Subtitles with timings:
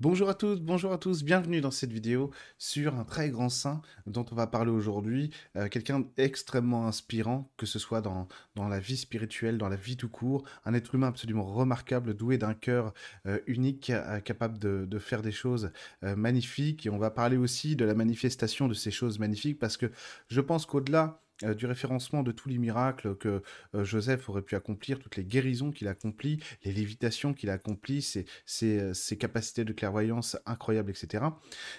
[0.00, 3.80] Bonjour à tous, bonjour à tous, bienvenue dans cette vidéo sur un très grand saint
[4.06, 8.26] dont on va parler aujourd'hui, euh, quelqu'un d'extrêmement inspirant, que ce soit dans,
[8.56, 12.54] la vie spirituelle, dans la vie tout court, un être humain absolument remarquable, doué d'un
[12.54, 12.92] cœur
[13.26, 15.70] euh, unique, euh, capable de, de, faire des choses
[16.02, 19.92] magnifiques, et on va parler aussi de la manifestation de ces choses magnifiques, parce que
[20.26, 23.42] je pense qu'au-delà euh, du référencement de tous les miracles que
[23.74, 27.54] euh, Joseph aurait pu accomplir, toutes les guérisons qu'il a accomplies, les lévitations qu'il a
[27.54, 28.26] accomplies, ses,
[28.62, 31.24] euh, ses, capacités de clairvoyance incroyables, etc.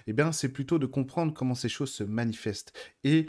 [0.07, 2.73] Eh bien, c'est plutôt de comprendre comment ces choses se manifestent.
[3.05, 3.27] Et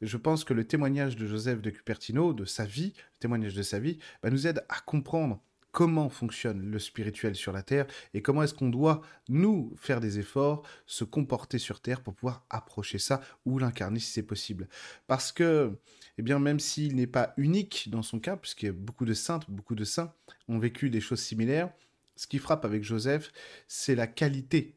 [0.00, 3.62] je pense que le témoignage de Joseph de Cupertino, de sa vie, le témoignage de
[3.62, 5.40] sa vie, bah, nous aide à comprendre
[5.72, 10.18] comment fonctionne le spirituel sur la Terre et comment est-ce qu'on doit, nous, faire des
[10.18, 14.68] efforts, se comporter sur Terre pour pouvoir approcher ça ou l'incarner si c'est possible.
[15.06, 15.78] Parce que,
[16.16, 19.74] eh bien, même s'il n'est pas unique dans son cas, puisque beaucoup de saintes, beaucoup
[19.74, 20.12] de saints
[20.48, 21.70] ont vécu des choses similaires,
[22.16, 23.30] ce qui frappe avec Joseph,
[23.68, 24.74] c'est la qualité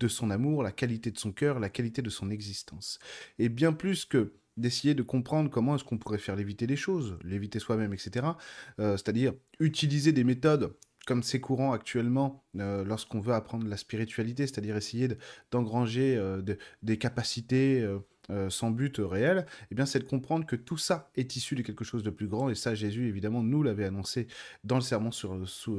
[0.00, 2.98] de son amour, la qualité de son cœur, la qualité de son existence.
[3.38, 7.18] Et bien plus que d'essayer de comprendre comment est-ce qu'on pourrait faire léviter les choses,
[7.24, 8.26] léviter soi-même, etc.
[8.78, 10.74] Euh, c'est-à-dire utiliser des méthodes
[11.06, 15.08] comme c'est courant actuellement euh, lorsqu'on veut apprendre la spiritualité, c'est-à-dire essayer
[15.50, 16.42] d'engranger euh,
[16.82, 17.84] des capacités
[18.30, 21.62] euh, sans but réel, eh bien, c'est de comprendre que tout ça est issu de
[21.62, 22.48] quelque chose de plus grand.
[22.48, 24.26] Et ça, Jésus, évidemment, nous l'avait annoncé
[24.64, 25.36] dans le sermon sur,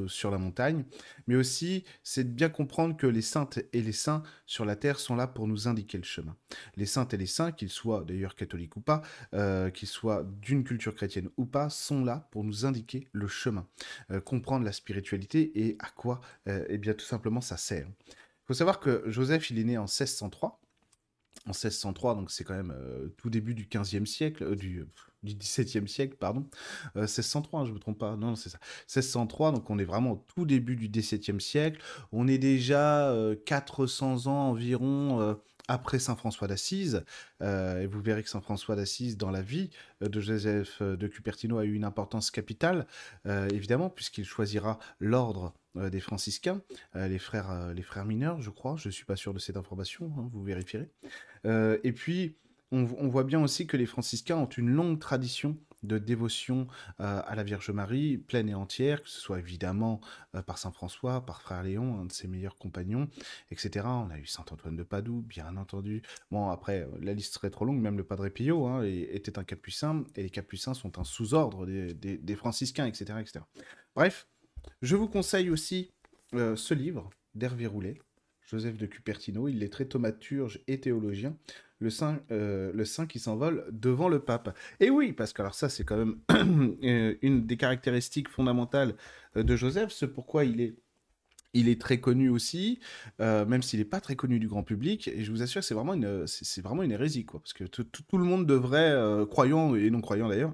[0.07, 0.83] sur la montagne.
[1.27, 4.99] Mais aussi, c'est de bien comprendre que les saintes et les saints sur la terre
[4.99, 6.35] sont là pour nous indiquer le chemin.
[6.75, 9.01] Les saintes et les saints, qu'ils soient d'ailleurs catholiques ou pas,
[9.33, 13.67] euh, qu'ils soient d'une culture chrétienne ou pas, sont là pour nous indiquer le chemin.
[14.11, 17.87] Euh, comprendre la spiritualité et à quoi, eh bien, tout simplement, ça sert.
[17.87, 20.60] Il faut savoir que Joseph, il est né en 1603
[21.45, 24.85] en 1603, donc c'est quand même euh, tout début du 15e siècle, euh, du,
[25.23, 26.45] du 17e siècle, pardon.
[26.95, 28.59] 1603, euh, hein, je me trompe pas, non, c'est ça.
[28.87, 31.81] 1603, donc on est vraiment au tout début du 17e siècle.
[32.11, 33.13] On est déjà
[33.45, 37.03] 400 ans environ après Saint François d'Assise.
[37.41, 39.69] et vous verrez que Saint François d'Assise, dans la vie
[40.01, 42.87] de Joseph de Cupertino, a eu une importance capitale,
[43.25, 46.61] évidemment, puisqu'il choisira l'ordre euh, des franciscains,
[46.97, 48.75] euh, les, frères, euh, les frères mineurs, je crois.
[48.75, 50.89] Je ne suis pas sûr de cette information, hein, vous vérifierez.
[51.45, 52.35] Et puis,
[52.71, 56.67] on, voit bien aussi que les franciscains ont une longue tradition de dévotion
[56.99, 59.99] à la Vierge Marie, pleine et entière, que ce soit évidemment
[60.45, 63.09] par Saint François, par Frère Léon, un de ses meilleurs compagnons,
[63.49, 63.85] etc.
[63.87, 66.03] On a eu Saint Antoine de Padoue, bien entendu.
[66.29, 70.03] Bon, après, la liste serait trop longue, même le Padre Pio hein, était un capucin,
[70.15, 73.43] et les capucins sont un sous-ordre des, franciscains, etc., etc.
[73.95, 74.27] Bref,
[74.81, 75.91] je vous conseille aussi
[76.33, 77.97] euh, ce livre d'Hervé Roulet,
[78.51, 79.47] Joseph de Cupertino.
[79.47, 81.35] Il est très thaumaturge et théologien.
[81.79, 84.55] Le saint, euh, le saint qui s'envole devant le pape.
[84.79, 86.17] Et oui, parce que alors ça, c'est quand même
[86.83, 88.95] euh, une des caractéristiques fondamentales
[89.35, 90.75] de Joseph, c'est pourquoi il est
[91.53, 92.79] il est très connu aussi,
[93.19, 95.09] même s'il n'est pas très connu du grand public.
[95.09, 97.41] Et je vous assure, c'est vraiment une, c'est vraiment une hérésie, quoi.
[97.41, 98.95] Parce que tout le monde devrait,
[99.29, 100.53] croyant et non croyant d'ailleurs,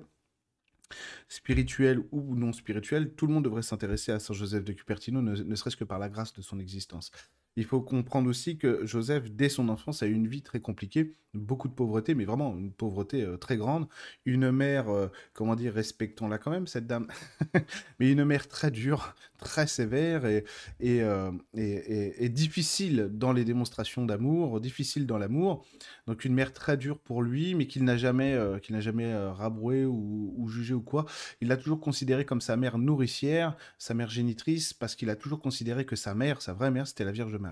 [1.29, 5.55] spirituel ou non spirituel, tout le monde devrait s'intéresser à Saint Joseph de Cupertino, ne
[5.55, 7.11] serait-ce que par la grâce de son existence.
[7.57, 11.15] Il faut comprendre aussi que Joseph, dès son enfance, a eu une vie très compliquée,
[11.33, 13.87] beaucoup de pauvreté, mais vraiment une pauvreté euh, très grande.
[14.25, 17.07] Une mère, euh, comment dire, respectons-la quand même, cette dame,
[17.99, 20.43] mais une mère très dure, très sévère et,
[20.81, 25.65] euh, et, et, difficile dans les démonstrations d'amour, difficile dans l'amour.
[26.07, 29.85] Donc une mère très dure pour lui, mais qu'il n'a jamais, qu'il n'a jamais rabroué
[29.85, 31.05] ou, ou, jugé ou quoi.
[31.41, 35.39] Il l'a toujours considéré comme sa mère nourricière, sa mère génitrice, parce qu'il a toujours
[35.39, 37.46] considéré que sa mère, sa vraie mère, c'était la Vierge Marie.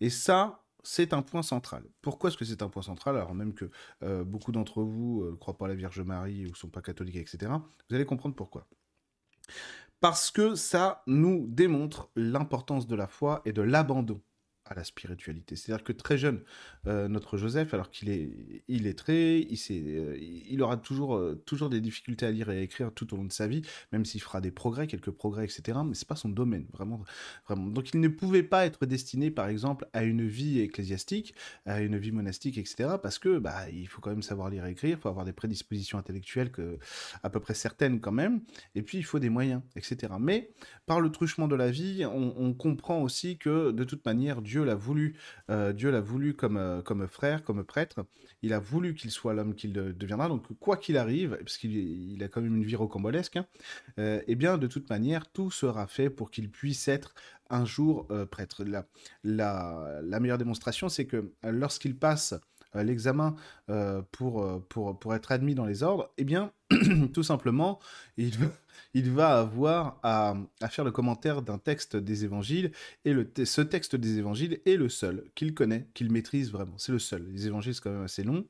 [0.00, 1.84] Et ça, c'est un point central.
[2.02, 3.70] Pourquoi est-ce que c'est un point central Alors même que
[4.02, 6.68] euh, beaucoup d'entre vous ne euh, croient pas à la Vierge Marie ou ne sont
[6.68, 7.52] pas catholiques, etc.,
[7.88, 8.66] vous allez comprendre pourquoi.
[10.00, 14.20] Parce que ça nous démontre l'importance de la foi et de l'abandon
[14.66, 15.56] à la spiritualité.
[15.56, 16.40] C'est-à-dire que très jeune,
[16.86, 18.30] euh, notre Joseph, alors qu'il est
[18.68, 22.90] illettré, il, euh, il aura toujours, euh, toujours des difficultés à lire et à écrire
[22.92, 25.78] tout au long de sa vie, même s'il fera des progrès, quelques progrès, etc.
[25.84, 27.02] Mais c'est pas son domaine, vraiment,
[27.46, 27.66] vraiment.
[27.66, 31.34] Donc il ne pouvait pas être destiné, par exemple, à une vie ecclésiastique,
[31.66, 32.94] à une vie monastique, etc.
[33.02, 35.32] Parce que bah, il faut quand même savoir lire et écrire, il faut avoir des
[35.32, 36.78] prédispositions intellectuelles que,
[37.22, 38.40] à peu près certaines quand même,
[38.74, 40.14] et puis il faut des moyens, etc.
[40.18, 40.50] Mais
[40.86, 44.53] par le truchement de la vie, on, on comprend aussi que de toute manière, Dieu
[44.54, 45.16] Dieu l'a voulu,
[45.50, 48.06] euh, Dieu l'a voulu comme, euh, comme frère, comme prêtre.
[48.40, 50.28] Il a voulu qu'il soit l'homme qu'il deviendra.
[50.28, 53.46] Donc, quoi qu'il arrive, parce qu'il il a quand même une vie rocambolesque, hein,
[53.98, 57.16] euh, eh bien, de toute manière, tout sera fait pour qu'il puisse être
[57.50, 58.62] un jour prêtre.
[58.64, 58.86] La,
[59.24, 62.34] la, la, meilleure démonstration, c'est que lorsqu'il passe
[62.82, 63.34] l'examen
[64.10, 66.52] pour, pour, pour être admis dans les ordres, eh bien,
[67.12, 67.78] tout simplement,
[68.16, 68.32] il,
[68.94, 70.36] il va avoir à,
[70.68, 72.72] faire le commentaire d'un texte des évangiles,
[73.04, 76.78] et le ce texte des évangiles est le seul qu'il connaît, qu'il maîtrise vraiment.
[76.78, 77.26] C'est le seul.
[77.30, 78.46] Les évangiles, c'est quand même assez long.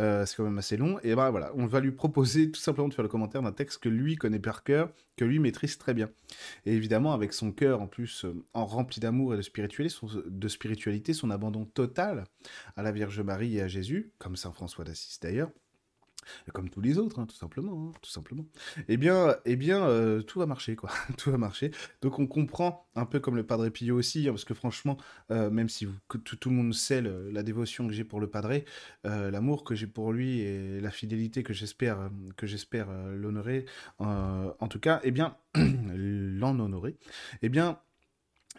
[0.00, 0.98] Euh, c'est quand même assez long.
[1.02, 3.82] Et ben voilà, on va lui proposer tout simplement de faire le commentaire d'un texte
[3.82, 6.08] que lui connaît par cœur, que lui maîtrise très bien.
[6.64, 10.08] Et évidemment, avec son cœur en plus euh, en rempli d'amour et de spiritualité, son,
[10.26, 12.24] de spiritualité, son abandon total
[12.76, 15.50] à la Vierge Marie et à Jésus, comme Saint François d'Assise d'ailleurs,
[16.52, 18.44] comme tous les autres, hein, tout simplement, hein, tout simplement.
[18.88, 20.90] Eh bien, eh bien, euh, tout va marcher, quoi.
[21.16, 21.70] tout va marcher.
[22.02, 24.96] Donc, on comprend un peu comme le Padre Pio aussi, hein, parce que franchement,
[25.30, 28.62] euh, même si tout, le monde sait la dévotion que j'ai pour le Padre,
[29.06, 33.66] euh, l'amour que j'ai pour lui et la fidélité que j'espère, que j'espère l'honorer,
[33.98, 36.96] en tout cas, eh bien, l'en honorer,
[37.42, 37.78] eh bien,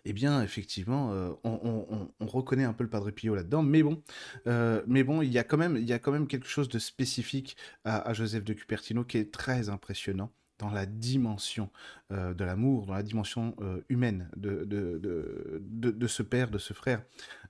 [0.05, 4.01] eh bien, effectivement, euh, on, reconnaît un peu le Padre Pio là-dedans, mais bon,
[4.47, 6.69] euh, mais bon, il y a quand même, il y a quand même quelque chose
[6.69, 11.69] de spécifique à, Joseph de Cupertino qui est très impressionnant dans la dimension
[12.11, 13.55] euh, de l'amour, dans la dimension
[13.89, 17.03] humaine de de, ce père, de ce frère,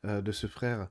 [0.03, 0.89] de ce frère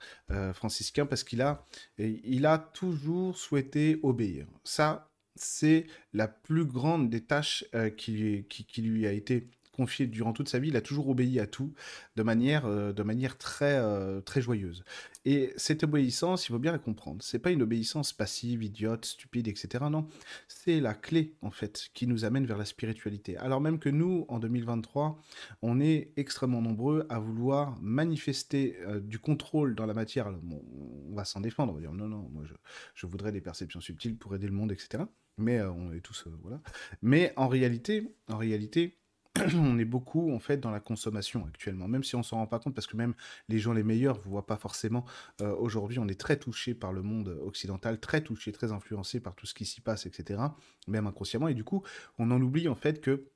[0.54, 1.66] franciscain, parce qu'il a,
[1.98, 4.46] il a toujours souhaité obéir.
[4.64, 7.64] Ça, c'est la plus grande des tâches
[7.96, 9.48] qui, qui, lui a été
[9.86, 11.72] durant toute sa vie, il a toujours obéi à tout
[12.16, 14.84] de manière, euh, de manière très, euh, très joyeuse.
[15.24, 17.22] Et cette obéissance, il faut bien la comprendre.
[17.22, 19.84] C'est pas une obéissance passive, idiote, stupide, etc.
[19.90, 20.06] Non,
[20.48, 23.36] c'est la clé en fait qui nous amène vers la spiritualité.
[23.36, 25.20] Alors même que nous, en 2023,
[25.62, 30.28] on est extrêmement nombreux à vouloir manifester euh, du contrôle dans la matière.
[30.28, 32.54] on va s'en défendre, on va dire non, non, moi je,
[32.94, 35.04] je, voudrais des perceptions subtiles pour aider le monde, etc.
[35.36, 36.60] Mais on est tous voilà.
[37.02, 38.99] Mais en réalité, en réalité,
[39.54, 42.58] on est beaucoup en fait dans la consommation actuellement, même si on s'en rend pas
[42.58, 43.14] compte parce que même
[43.48, 45.04] les gens les meilleurs ne voient pas forcément.
[45.40, 49.34] Euh, aujourd'hui, on est très touché par le monde occidental, très touché, très influencé par
[49.34, 50.40] tout ce qui s'y passe, etc.
[50.88, 51.82] Même inconsciemment, et du coup,
[52.18, 53.28] on en oublie en fait que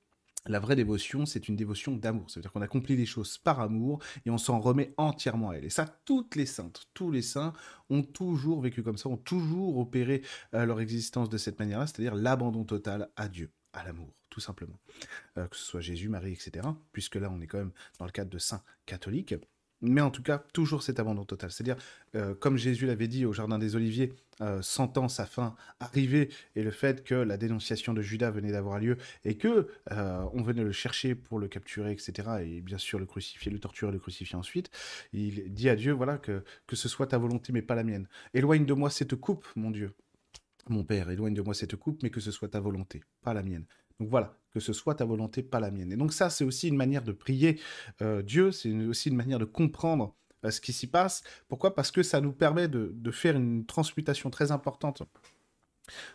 [0.47, 2.29] la vraie dévotion, c'est une dévotion d'amour.
[2.29, 5.55] Ça veut dire qu'on accomplit les choses par amour et on s'en remet entièrement à
[5.55, 5.65] elle.
[5.65, 7.55] Et ça, toutes les saintes, tous les saints
[7.89, 12.15] ont toujours vécu comme ça, ont toujours opéré euh, leur existence de cette manière-là, c'est-à-dire
[12.15, 14.79] l'abandon total à Dieu à l'amour, tout simplement.
[15.37, 16.67] Euh, que ce soit Jésus, Marie, etc.
[16.93, 19.35] Puisque là, on est quand même dans le cadre de saints catholiques.
[19.81, 21.51] Mais en tout cas, toujours cet abandon total.
[21.51, 21.77] C'est-à-dire,
[22.15, 26.63] euh, comme Jésus l'avait dit au Jardin des Oliviers, euh, sentant sa fin arriver et
[26.63, 30.73] le fait que la dénonciation de Judas venait d'avoir lieu et que on venait le
[30.73, 32.29] chercher pour le capturer, etc.
[32.43, 34.71] Et bien sûr le crucifier, le torturer, le crucifier ensuite,
[35.13, 38.09] il dit à Dieu, voilà, que, que ce soit ta volonté mais pas la mienne.
[38.33, 39.93] Éloigne de moi cette coupe, mon Dieu.
[40.69, 43.43] Mon Père, éloigne de moi cette coupe, mais que ce soit ta volonté, pas la
[43.43, 43.67] mienne.
[44.01, 45.93] Donc voilà, que ce soit ta volonté, pas la mienne.
[45.93, 47.61] Et donc ça, c'est aussi une manière de prier
[48.03, 50.15] euh, Dieu, c'est aussi une manière de comprendre
[50.45, 51.23] euh, ce qui s'y passe.
[51.49, 51.75] Pourquoi?
[51.75, 55.03] Parce que ça nous permet de, faire une transmutation très importante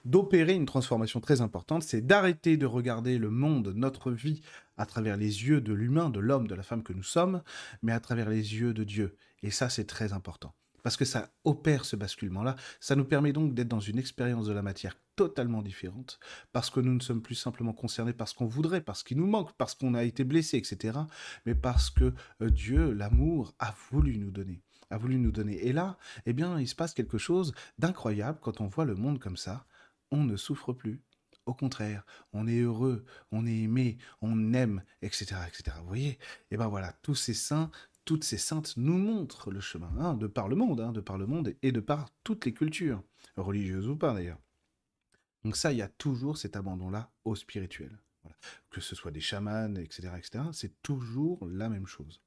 [0.03, 4.41] d'opérer une transformation très importante, c'est d'arrêter de regarder le monde, notre vie,
[4.77, 7.43] à travers les yeux de l'humain, de l'homme, de la femme que nous sommes,
[7.83, 9.15] mais à travers les yeux de Dieu.
[9.43, 12.55] Et ça, c'est très important parce que ça opère ce basculement-là.
[12.79, 16.19] Ça nous permet donc d'être dans une expérience de la matière totalement différente,
[16.53, 19.27] parce que nous ne sommes plus simplement concernés par ce qu'on voudrait, parce qu'il nous
[19.27, 20.97] manque, parce qu'on a été blessé, etc.,
[21.45, 24.61] mais parce que euh, Dieu, l'amour, a voulu nous donner
[24.91, 25.67] a voulu nous donner.
[25.67, 29.19] Et là, eh bien, il se passe quelque chose d'incroyable quand on voit le monde
[29.19, 29.65] comme ça.
[30.09, 30.99] On ne souffre plus.
[31.45, 35.77] Au contraire, on est heureux, on est aimé, on aime, etc., etc.
[35.79, 36.09] Vous voyez?
[36.11, 36.19] Et
[36.51, 37.71] eh ben voilà, tous ces saints
[38.09, 41.19] toutes ces saintes nous montrent le chemin, hein, de par le monde, hein, de par
[41.19, 43.03] le monde et de par toutes les cultures,
[43.37, 44.39] religieuses ou pas d'ailleurs.
[45.43, 47.99] Donc ça, il y a toujours cet abandon-là au spirituel.
[48.71, 52.19] Que ce soit des chamans, etc., etc., c'est toujours la même chose.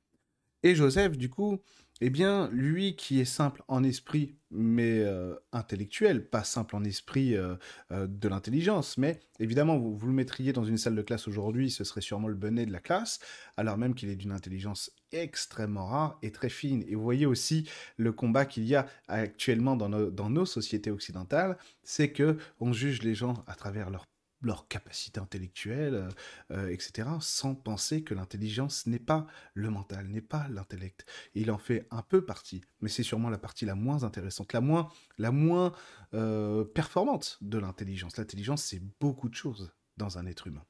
[0.64, 1.58] Et Joseph, du coup,
[2.00, 7.36] eh bien, lui qui est simple en esprit, mais euh, intellectuel, pas simple en esprit
[7.36, 7.54] euh,
[7.92, 11.84] euh, de l'intelligence, mais évidemment, vous, le mettriez dans une salle de classe aujourd'hui, ce
[11.84, 13.20] serait sûrement le bonnet de la classe,
[13.56, 16.84] alors même qu'il est d'une intelligence extrêmement rare et très fine.
[16.88, 20.90] Et vous voyez aussi le combat qu'il y a actuellement dans nos, dans nos sociétés
[20.90, 24.04] occidentales, c'est que on juge les gens à travers leur
[24.42, 26.08] leur capacité intellectuelle,
[26.50, 31.06] euh, etc., sans penser que l'intelligence n'est pas le mental, n'est pas l'intellect.
[31.34, 34.60] Il en fait un peu partie, mais c'est sûrement la partie la moins intéressante, la
[34.60, 35.72] moins, la moins
[36.14, 38.16] euh, performante de l'intelligence.
[38.16, 40.64] L'intelligence, c'est beaucoup de choses dans un être humain.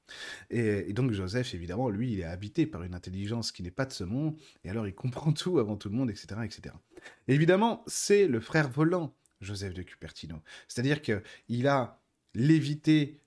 [0.51, 3.93] Et, donc Joseph, évidemment, lui, il est habité par une intelligence qui n'est pas de
[3.93, 6.75] ce monde, et alors il comprend tout avant tout le monde, etc., etc.
[7.29, 10.41] évidemment, c'est le frère volant, Joseph de Cupertino.
[10.69, 12.02] C'est-à-dire qu'il a
[12.35, 13.21] l'éviter,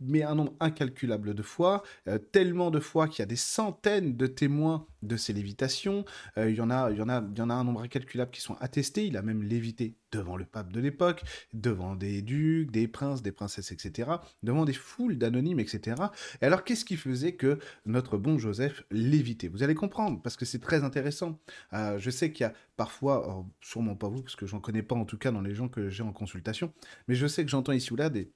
[0.00, 4.16] mais un nombre incalculable de fois, euh, tellement de fois qu'il y a des centaines
[4.16, 6.04] de témoins de ces lévitations.
[6.38, 7.82] Euh, il, y en a, il, y en a, il y en a un nombre
[7.82, 9.06] incalculable qui sont attestés.
[9.06, 13.32] Il a même lévité devant le pape de l'époque, devant des ducs, des princes, des
[13.32, 14.10] princesses, etc.,
[14.42, 15.96] devant des foules d'anonymes, etc.
[16.40, 19.48] Et alors, qu'est-ce qui faisait que notre bon Joseph l'évitait?
[19.48, 21.40] Vous allez comprendre, parce que c'est très intéressant.
[21.72, 24.94] Euh, je sais qu'il y a parfois, sûrement pas vous, parce que j'en connais pas
[24.94, 26.72] en tout cas dans les gens que j'ai en consultation,
[27.08, 28.32] mais je sais que j'entends ici ou là des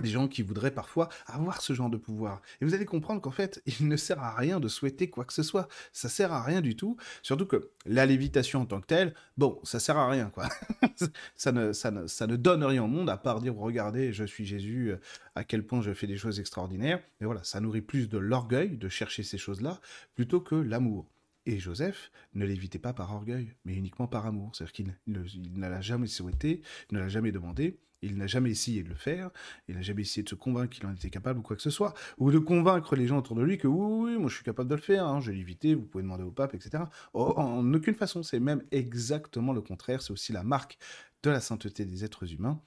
[0.00, 2.40] des gens qui voudraient parfois avoir ce genre de pouvoir.
[2.60, 5.32] Et vous allez comprendre qu'en fait, il ne sert à rien de souhaiter quoi que
[5.32, 5.68] ce soit.
[5.92, 6.96] Ça sert à rien du tout.
[7.22, 10.48] Surtout que la lévitation en tant que telle, bon, ça sert à rien, quoi.
[11.36, 14.24] ça, ne, ça, ne, ça ne donne rien au monde à part dire, regardez, je
[14.24, 15.00] suis Jésus, euh,
[15.34, 17.00] à quel point je fais des choses extraordinaires.
[17.20, 19.80] Mais voilà, ça nourrit plus de l'orgueil de chercher ces choses-là
[20.14, 21.06] plutôt que l'amour.
[21.46, 24.54] Et Joseph ne l'évitait pas par orgueil, mais uniquement par amour.
[24.54, 28.88] C'est-à-dire qu'il ne l'a jamais souhaité, ne l'a jamais demandé, il n'a jamais essayé de
[28.88, 29.30] le faire,
[29.68, 31.70] il n'a jamais essayé de se convaincre qu'il en était capable ou quoi que ce
[31.70, 34.44] soit, ou de convaincre les gens autour de lui que oui, oui moi je suis
[34.44, 36.84] capable de le faire, hein, je vais l'éviter, vous pouvez demander au pape, etc.
[37.14, 40.78] en aucune façon, c'est même exactement le contraire, c'est aussi la marque
[41.22, 42.60] de la sainteté des êtres humains,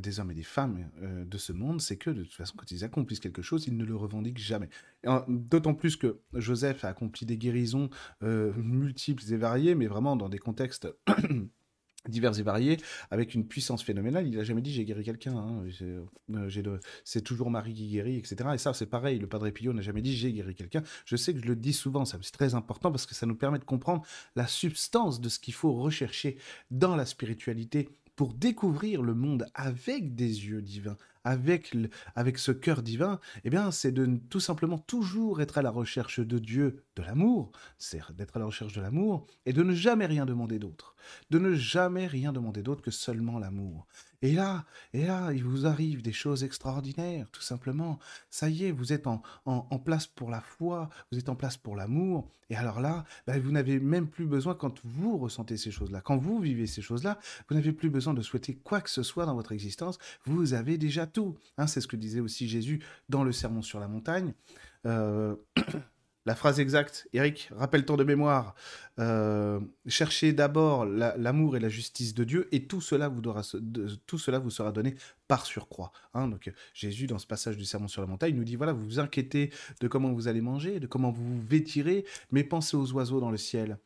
[0.00, 2.70] des hommes et des femmes euh, de ce monde, c'est que de toute façon, quand
[2.70, 4.70] ils accomplissent quelque chose, ils ne le revendiquent jamais.
[5.28, 7.90] D'autant plus que Joseph a accompli des guérisons
[8.22, 10.88] euh, multiples et variées, mais vraiment dans des contextes
[12.08, 12.78] divers et variés,
[13.10, 14.26] avec une puissance phénoménale.
[14.26, 15.64] Il n'a jamais dit j'ai guéri quelqu'un, hein.
[15.82, 18.36] euh, c'est toujours Marie qui guérit, etc.
[18.54, 20.82] Et ça, c'est pareil, le Padre Pio n'a jamais dit j'ai guéri quelqu'un.
[21.04, 23.58] Je sais que je le dis souvent, c'est très important parce que ça nous permet
[23.58, 24.02] de comprendre
[24.36, 26.36] la substance de ce qu'il faut rechercher
[26.70, 31.76] dans la spiritualité pour découvrir le monde avec des yeux divins, avec,
[32.14, 36.20] avec ce cœur divin, eh bien, c'est de tout simplement toujours être à la recherche
[36.20, 40.06] de Dieu, de l'amour, c'est d'être à la recherche de l'amour, et de ne jamais
[40.06, 40.94] rien demander d'autre,
[41.30, 43.86] de ne jamais rien demander d'autre que seulement l'amour.
[44.22, 47.98] Et là, et là, il vous arrive des choses extraordinaires, tout simplement.
[48.30, 51.56] Ça y est, vous êtes en, en, place pour la foi, vous êtes en place
[51.56, 55.70] pour l'amour, et alors là, ben, vous n'avez même plus besoin, quand vous ressentez ces
[55.70, 59.02] choses-là, quand vous vivez ces choses-là, vous n'avez plus besoin de souhaiter quoi que ce
[59.02, 61.36] soit dans votre existence, vous avez déjà tout.
[61.58, 64.34] Hein, c'est ce que disait aussi Jésus dans le Sermon sur la montagne.
[64.86, 65.34] Euh,
[66.24, 68.54] la phrase exacte, Eric, rappelle-toi de mémoire.
[68.98, 74.94] Euh, cherchez d'abord l'amour et la justice de Dieu, et tout cela vous, sera donné
[75.26, 75.92] par surcroît.
[76.14, 76.28] Hein.
[76.28, 79.00] donc Jésus, dans ce passage du Sermon sur la montagne, nous dit voilà, vous vous
[79.00, 79.50] inquiétez
[79.80, 83.30] de comment vous allez manger, de comment vous vous vêtirez, mais pensez aux oiseaux dans
[83.30, 83.78] le ciel.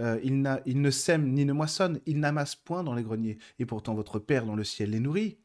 [0.00, 3.66] Euh, ils, ils ne sèment ni ne moissonnent, ils n'amassent point dans les greniers, et
[3.66, 5.38] pourtant votre Père dans le ciel les nourrit.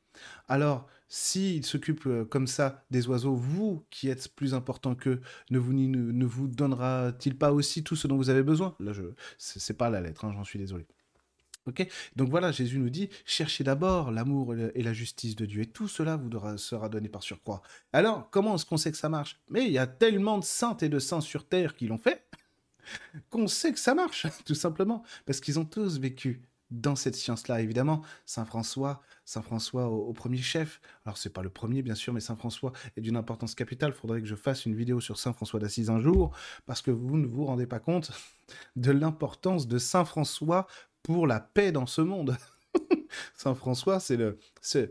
[0.48, 5.58] Alors, s'il s'occupe euh, comme ça des oiseaux, vous qui êtes plus important qu'eux, ne
[5.58, 5.74] vous,
[6.28, 8.75] vous donnera-t-il pas aussi tout ce dont vous avez besoin?
[8.80, 9.01] Là, je,
[9.38, 10.86] c'est pas la lettre, hein, j'en suis désolé.
[11.66, 11.88] Ok?
[12.16, 15.88] Donc voilà, Jésus nous dit cherchez d'abord l'amour et la justice de Dieu, et tout
[15.88, 17.62] cela vous sera donné par surcroît.
[17.92, 19.39] Alors, comment est-ce qu'on sait que ça marche?
[19.50, 22.24] Mais il y a tellement de saintes et de saints sur terre qui l'ont fait
[23.30, 27.62] qu'on sait que ça marche, tout simplement, parce qu'ils ont tous vécu dans cette science-là.
[27.62, 30.82] Évidemment, Saint François, Saint François au, premier chef.
[31.06, 33.94] Alors c'est pas le premier bien sûr, mais Saint François est d'une importance capitale.
[33.94, 36.36] Faudrait que je fasse une vidéo sur Saint François d'Assise un jour,
[36.66, 38.12] parce que vous ne vous rendez pas compte
[38.76, 40.68] de l'importance de Saint François
[41.04, 42.38] pour la paix dans ce monde.
[43.36, 44.38] Saint François, c'est le,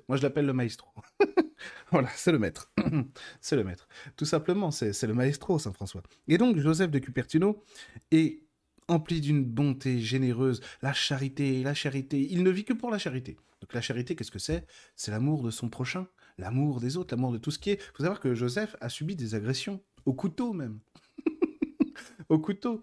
[0.09, 0.89] moi je l'appelle le maestro.
[1.91, 2.73] voilà, c'est le maître.
[3.41, 3.89] c'est le maître.
[4.17, 6.03] Tout simplement, c'est le maestro, Saint François.
[6.27, 7.63] Et donc Joseph de Cupertino
[8.11, 8.43] est
[8.89, 12.27] empli d'une bonté généreuse, la charité, la charité.
[12.31, 13.37] Il ne vit que pour la charité.
[13.61, 14.67] Donc la charité, qu'est-ce que c'est?
[14.97, 16.07] C'est l'amour de son prochain,
[16.39, 17.75] l'amour des autres, l'amour de tout ce qui est.
[17.75, 20.81] Il faut savoir que Joseph a subi des agressions, au couteau même.
[22.29, 22.83] au couteau.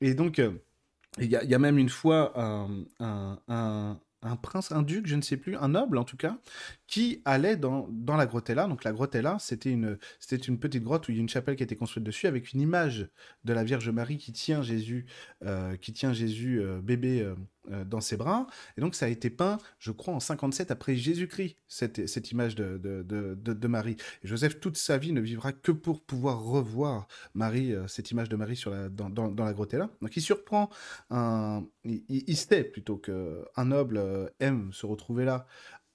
[0.00, 0.52] Et donc, euh,
[1.18, 3.98] il y, a même une fois un, un
[4.34, 6.38] prince, un duc, je ne sais plus, un noble en tout cas,
[6.88, 8.66] qui allait dans, dans la grottella.
[8.66, 11.54] Donc la grottella, c'était une, c'était une petite grotte où il y a une chapelle
[11.54, 13.08] qui a été construite dessus avec une image
[13.44, 15.06] de la Vierge Marie qui tient Jésus,
[15.44, 17.34] euh, euh, bébé euh,
[17.86, 18.46] dans ses bras.
[18.76, 22.54] Et donc ça a été peint, je crois, en 57 après Jésus-Christ, cette, cette image
[22.54, 23.96] de, de, de, Marie.
[24.22, 28.36] Et Joseph, toute sa vie, ne vivra que pour pouvoir revoir Marie, cette image de
[28.36, 29.90] Marie sur la, dans, dans, la grottella.
[30.00, 30.70] Donc il surprend
[31.10, 31.64] un...
[31.84, 34.00] Il, il, sait plutôt qu'un noble
[34.40, 35.46] aime se retrouver là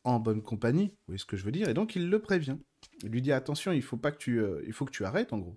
[0.03, 2.57] en bonne compagnie, vous voyez ce que je veux dire, et donc il le prévient.
[3.03, 5.33] Il lui dit attention, il faut pas que tu, euh, il faut que tu arrêtes
[5.33, 5.55] en gros,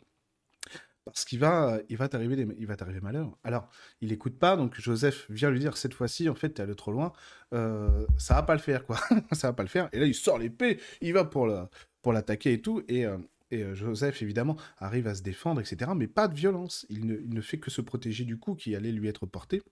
[1.04, 3.36] parce qu'il va, il va t'arriver, il va t'arriver malheur.
[3.44, 3.68] Alors
[4.00, 6.92] il écoute pas, donc Joseph vient lui dire cette fois-ci, en fait, t'es allé trop
[6.92, 7.12] loin,
[7.52, 8.98] euh, ça va pas le faire quoi,
[9.32, 9.88] ça va pas le faire.
[9.92, 11.68] Et là il sort l'épée, il va pour la,
[12.02, 13.18] pour l'attaquer et tout, et euh,
[13.50, 15.92] et Joseph, évidemment, arrive à se défendre, etc.
[15.94, 16.86] Mais pas de violence.
[16.88, 19.62] Il ne, fait que se protéger du coup qui allait lui être porté.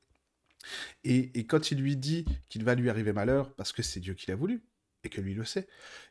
[1.04, 4.30] Et, quand il lui dit qu'il va lui arriver malheur parce que c'est Dieu qui
[4.30, 4.62] l'a voulu,
[5.04, 5.66] et que lui le sait,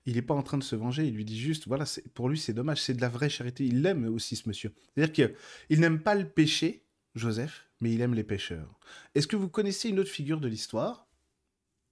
[0.05, 2.37] il n'est pas en train de se venger, il lui dit juste, voilà, pour lui
[2.37, 4.73] c'est dommage, c'est de la vraie charité, il aime aussi ce monsieur.
[4.93, 5.35] C'est-à-dire
[5.69, 8.79] qu'il n'aime pas le péché, Joseph, mais il aime les pécheurs.
[9.15, 11.07] Est-ce que vous connaissez une autre figure de l'histoire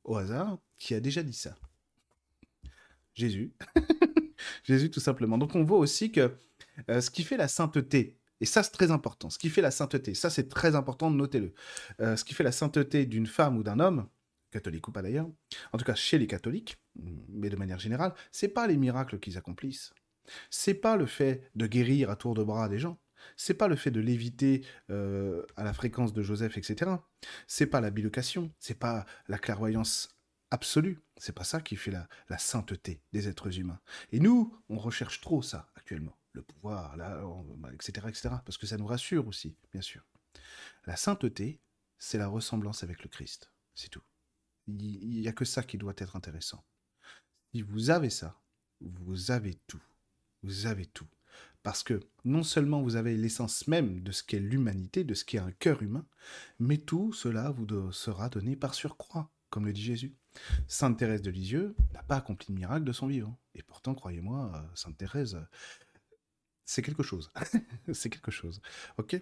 [0.03, 1.55] au hasard, qui a déjà dit ça?
[3.13, 3.53] Jésus.
[4.63, 5.37] Jésus, tout simplement.
[5.37, 6.35] Donc on voit aussi que
[6.89, 9.71] euh, ce qui fait la sainteté, et ça c'est très important, ce qui fait la
[9.71, 11.53] sainteté, ça c'est très important, notez-le,
[11.99, 14.07] euh, ce qui fait la sainteté d'une femme ou d'un homme,
[14.51, 15.29] catholique ou pas d'ailleurs,
[15.73, 16.77] en tout cas chez les catholiques,
[17.29, 19.93] mais de manière générale, c'est pas les miracles qu'ils accomplissent.
[20.49, 22.99] C'est pas le fait de guérir à tour de bras des gens.
[23.35, 26.91] C'est pas le fait de léviter euh, à la fréquence de Joseph, etc.
[27.47, 28.51] C'est pas la bilocation.
[28.59, 30.09] C'est pas la clairvoyance
[30.51, 31.01] absolue.
[31.17, 33.79] C'est pas ça qui fait la, sainteté des êtres humains.
[34.11, 36.17] Et nous, on recherche trop ça actuellement.
[36.33, 36.95] Le pouvoir,
[37.73, 38.29] etc., etc.
[38.45, 40.05] Parce que ça nous rassure aussi, bien sûr.
[40.85, 41.59] La sainteté,
[41.97, 43.51] c'est la ressemblance avec le Christ.
[43.75, 44.03] C'est tout.
[44.67, 46.63] Il n'y a que ça qui doit être intéressant.
[47.51, 48.39] Si vous avez ça,
[48.79, 49.81] vous avez tout.
[50.43, 51.07] Vous avez tout.
[51.63, 55.39] Parce que non seulement vous avez l'essence même de ce qu'est l'humanité, de ce qu'est
[55.39, 56.05] un cœur humain,
[56.59, 60.15] mais tout cela vous sera donné par surcroît, comme le dit Jésus.
[60.67, 63.37] Sainte Thérèse de Lisieux n'a pas accompli de miracle de son vivant.
[63.55, 65.45] Et pourtant, croyez-moi, euh, Sainte Thérèse, euh,
[66.65, 67.31] c'est quelque chose.
[67.93, 68.61] c'est quelque chose.
[68.97, 69.21] Ok?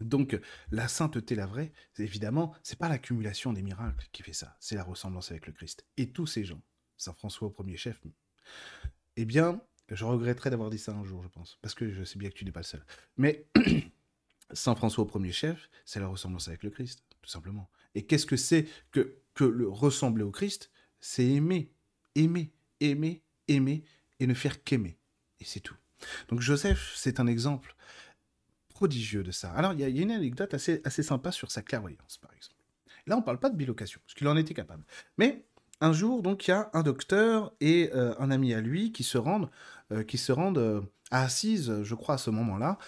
[0.00, 0.40] Donc,
[0.70, 4.84] la sainteté, la vraie, évidemment, c'est pas l'accumulation des miracles qui fait ça, c'est la
[4.84, 5.84] ressemblance avec le Christ.
[5.98, 6.62] Et tous ces gens,
[7.00, 7.98] Saint François au premier chef,
[9.16, 12.18] eh bien, je regretterais d'avoir dit ça un jour, je pense, parce que je sais
[12.18, 12.84] bien que tu n'es pas le seul.
[13.16, 13.46] Mais
[14.52, 17.70] Saint François au premier chef, c'est la ressemblance avec le Christ, tout simplement.
[17.94, 20.70] Et qu'est-ce que c'est que, que le ressembler au Christ?
[21.00, 21.72] C'est aimer,
[22.14, 23.82] aimer, aimer, aimer,
[24.18, 24.98] et ne faire qu'aimer.
[25.40, 25.76] Et c'est tout.
[26.28, 27.74] Donc Joseph, c'est un exemple
[28.68, 29.52] prodigieux de ça.
[29.52, 32.60] Alors, il y, a une anecdote assez, assez sympa sur sa clairvoyance, par exemple.
[33.06, 34.84] Là, on ne parle pas de bilocation, parce qu'il en était capable.
[35.16, 35.46] Mais
[35.80, 39.02] un jour, donc, il y a un docteur et euh, un ami à lui qui
[39.02, 39.48] se rendent,
[39.92, 42.78] euh, qui se rendent euh, à Assise, je crois, à ce moment-là,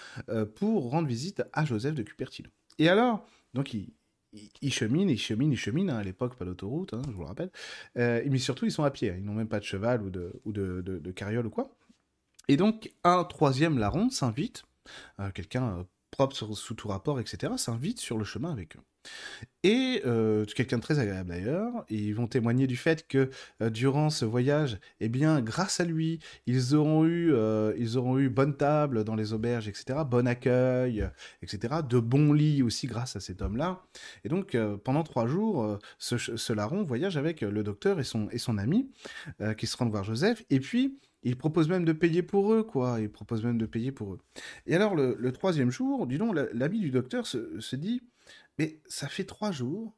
[0.54, 2.50] pour rendre visite à Joseph de Cupertino.
[2.78, 3.92] Et alors, donc, il,
[4.60, 7.26] ils cheminent, ils cheminent, ils cheminent, hein, à l'époque, pas d'autoroute, hein, je vous le
[7.26, 7.50] rappelle.
[7.96, 11.10] mais surtout, ils sont à pied, hein, ils n'ont même pas de cheval ou de,
[11.16, 11.74] carriole ou quoi.
[12.46, 14.62] Et donc, un troisième larron s'invite,
[15.34, 18.82] quelqu'un propre sous tout rapport, etc., s'invite sur le chemin avec eux.
[19.64, 23.30] Et euh, quelqu'un de très agréable d'ailleurs, ils vont témoigner du fait que
[23.62, 28.18] euh, durant ce voyage, eh bien, grâce à lui, ils auront eu, euh, ils auront
[28.18, 31.08] eu bonne table dans les auberges, etc., bon accueil,
[31.42, 33.82] etc., de bons lits aussi grâce à cet homme-là.
[34.24, 38.58] Et donc, pendant trois jours, ce, larron voyage avec le docteur et son, et son
[38.58, 38.90] ami,
[39.56, 43.00] qui se rendent voir Joseph, et puis il propose même de payer pour eux, quoi.
[43.00, 44.18] Il propose même de payer pour eux.
[44.66, 48.02] Et alors, le, troisième jour, dis donc, l'ami du docteur se, dit
[48.58, 49.96] Mais ça fait trois jours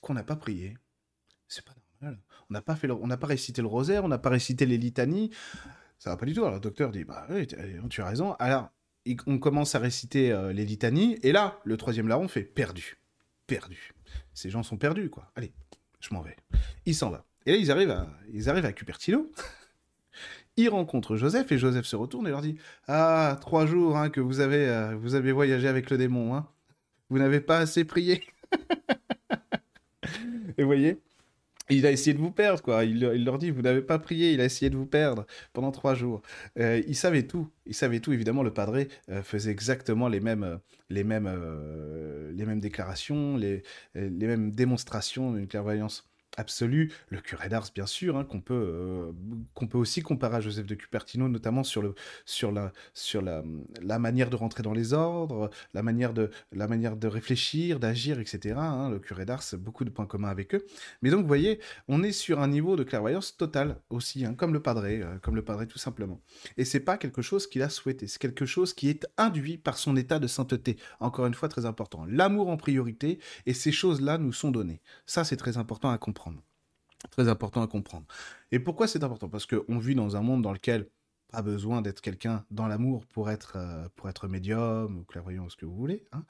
[0.00, 0.76] qu'on n'a pas prié.
[1.48, 2.20] C'est pas normal.
[2.50, 5.30] On n'a pas, pas récité le rosaire, on n'a pas récité les litanies.
[5.98, 6.42] Ça va pas du tout.
[6.42, 8.34] Alors, le docteur dit Bah oui, tu as raison.
[8.34, 8.70] Alors,
[9.26, 12.98] on commence à réciter euh, les litanies, et là, le troisième larron fait Perdu.
[13.46, 13.94] Perdu.
[14.34, 15.32] Ces gens sont perdus, quoi.
[15.34, 15.52] Allez,
[16.00, 16.36] je m'en vais.
[16.84, 17.24] Il s'en va.
[17.46, 19.32] Et là, ils arrivent à, ils arrivent à Cupertino.
[20.56, 24.20] il rencontre Joseph et Joseph se retourne et leur dit Ah, trois jours hein, que
[24.20, 26.48] vous avez, euh, vous avez voyagé avec le démon, hein.
[27.10, 28.22] Vous n'avez pas assez prié.
[30.56, 31.00] et vous voyez
[31.70, 32.84] il a essayé de vous perdre, quoi.
[32.84, 35.94] Il, leur dit, vous n'avez pas prié, il a essayé de vous perdre pendant trois
[35.94, 36.22] jours.
[36.58, 37.50] Euh, il savait tout.
[37.66, 38.12] Il savait tout.
[38.12, 41.30] Évidemment, le padré euh, faisait exactement les mêmes, les mêmes,
[42.32, 43.62] les mêmes déclarations, les,
[43.94, 49.12] les mêmes démonstrations d'une clairvoyance absolu, le curé d'Ars bien sûr, hein, qu'on peut, euh,
[49.54, 53.42] qu'on peut aussi comparer à Joseph de Cupertino, notamment sur, le, sur, la, sur la,
[53.82, 58.20] la manière de rentrer dans les ordres, la manière de, la manière de réfléchir, d'agir,
[58.20, 58.54] etc.
[58.58, 60.64] Hein, le curé d'Ars, beaucoup de points communs avec eux.
[61.02, 64.52] Mais donc, vous voyez, on est sur un niveau de clairvoyance total aussi, hein, comme
[64.52, 66.20] le padré, euh, comme le padré tout simplement.
[66.56, 69.76] Et c'est pas quelque chose qu'il a souhaité, c'est quelque chose qui est induit par
[69.78, 70.76] son état de sainteté.
[71.00, 72.06] Encore une fois, très important.
[72.08, 74.80] L'amour en priorité, et ces choses-là nous sont données.
[75.06, 76.27] Ça, c'est très important à comprendre.
[77.10, 78.06] Très important à comprendre.
[78.50, 79.28] Et pourquoi c'est important?
[79.28, 80.88] Parce qu'on vit dans un monde dans lequel
[81.30, 85.50] pas besoin d'être quelqu'un dans l'amour pour être, euh, pour être médium ou clairvoyant ou
[85.50, 86.04] ce que vous voulez.
[86.12, 86.24] Hein.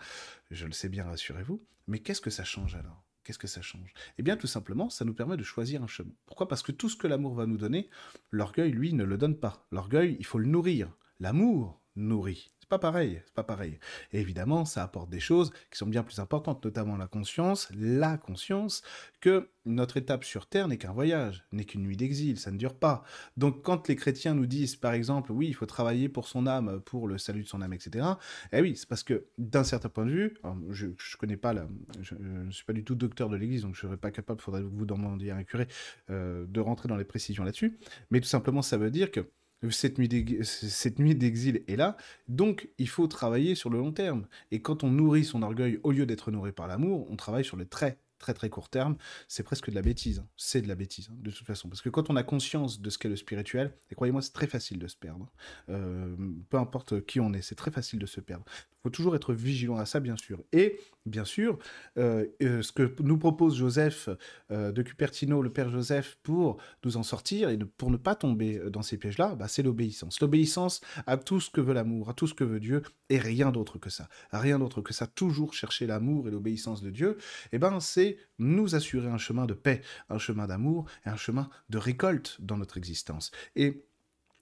[0.51, 1.63] Je le sais bien, rassurez-vous.
[1.87, 3.05] Mais qu'est-ce que ça change alors?
[3.25, 3.93] Qu'est-ce que ça change?
[4.19, 6.13] Eh bien, tout simplement, ça nous permet de choisir un chemin.
[6.27, 6.49] Pourquoi?
[6.49, 7.89] Parce que tout ce que l'amour va nous donner,
[8.31, 9.67] l'orgueil, lui, ne le donne pas.
[9.71, 10.91] L'orgueil, il faut le nourrir.
[11.21, 13.79] L'amour nourrit pas pareil, pas pareil.
[14.13, 18.83] Évidemment, ça apporte des choses qui sont bien plus importantes, notamment la conscience, la conscience,
[19.21, 22.75] que notre étape sur Terre n'est qu'un voyage, n'est qu'une nuit d'exil, ça ne dure
[22.75, 23.05] pas.
[23.37, 26.81] Donc quand les chrétiens nous disent, par exemple, oui, il faut travailler pour son âme,
[26.81, 28.07] pour le salut de son âme, etc.,
[28.53, 30.35] eh oui, c'est parce que d'un certain point de vue,
[30.71, 31.55] je ne connais pas,
[32.01, 34.41] je ne suis pas du tout docteur de l'Église, donc je ne serais pas capable,
[34.41, 35.69] il faudrait que vous demandiez à un curé,
[36.11, 37.79] euh, de rentrer dans les précisions là-dessus,
[38.11, 39.29] mais tout simplement, ça veut dire que
[39.71, 41.97] cette nuit d'exil est là,
[42.29, 44.27] donc il faut travailler sur le long terme.
[44.51, 47.57] Et quand on nourrit son orgueil, au lieu d'être nourri par l'amour, on travaille sur
[47.57, 48.97] le très très très court terme,
[49.29, 50.19] c'est presque de la bêtise.
[50.21, 50.27] Hein.
[50.37, 51.69] C'est de la bêtise, hein, de toute façon.
[51.69, 54.47] Parce que quand on a conscience de ce qu'est le spirituel, et croyez-moi, c'est très
[54.47, 55.31] facile de se perdre.
[55.69, 56.17] Euh,
[56.51, 58.45] peu importe qui on est, c'est très facile de se perdre.
[58.73, 60.43] Il faut toujours être vigilant à ça, bien sûr.
[60.53, 61.59] Et, bien sûr,
[61.97, 64.09] euh, euh, ce que nous propose Joseph
[64.51, 68.83] de Cupertino, le Père Joseph, pour nous en sortir et pour ne pas tomber dans
[68.83, 70.21] ces pièges-là, bah, c'est l'obéissance.
[70.21, 73.51] L'obéissance à tout ce que veut l'amour, à tout ce que veut Dieu, et rien
[73.51, 74.09] d'autre que ça.
[74.33, 75.07] Rien d'autre que ça.
[75.07, 77.19] Toujours chercher l'amour et l'obéissance de Dieu,
[77.53, 81.51] eh ben, c'est nous assurer un chemin de paix, un chemin d'amour et un chemin
[81.69, 83.31] de récolte dans notre existence.
[83.57, 83.85] Et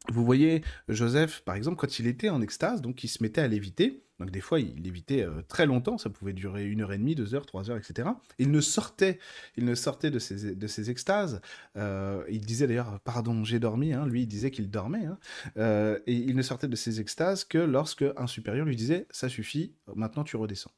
[0.09, 3.48] vous voyez, Joseph, par exemple, quand il était en extase, donc il se mettait à
[3.48, 6.98] léviter, donc des fois il lévitait euh, très longtemps, ça pouvait durer une heure et
[6.98, 8.09] demie, deux heures, trois heures, etc.
[8.38, 9.18] Il ne sortait,
[9.57, 11.40] il ne sortait de ses, de ses extases.
[11.76, 15.18] Euh, il disait d'ailleurs, pardon, j'ai dormi, hein, lui il disait qu'il dormait, hein.
[15.59, 19.29] euh, et il ne sortait de ses extases que lorsque un supérieur lui disait, ça
[19.29, 20.72] suffit, maintenant tu redescends.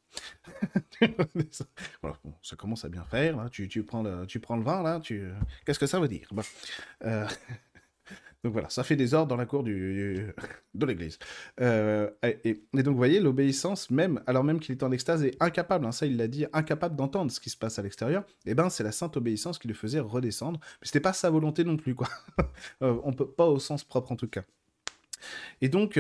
[2.03, 3.49] voilà, ça commence à bien faire, là.
[3.51, 5.29] Tu, tu, prends le, tu prends le vin, là, tu...
[5.65, 6.29] qu'est-ce que ça veut dire?
[8.45, 10.33] Donc voilà, ça fait des ordres dans la cour de
[10.87, 11.19] l'église.
[11.61, 15.87] Euh, et, donc vous voyez, l'obéissance, même, alors même qu'il est en extase, est incapable,
[15.87, 18.55] hein, ça il l'a dit, incapable d'entendre ce qui se passe à l'extérieur, et eh
[18.55, 20.61] ben c'est la sainte obéissance qui le faisait redescendre.
[20.81, 22.09] Mais c'était pas sa volonté non plus, quoi.
[22.83, 24.45] euh, on peut pas au sens propre en tout cas.
[25.61, 25.99] Et donc,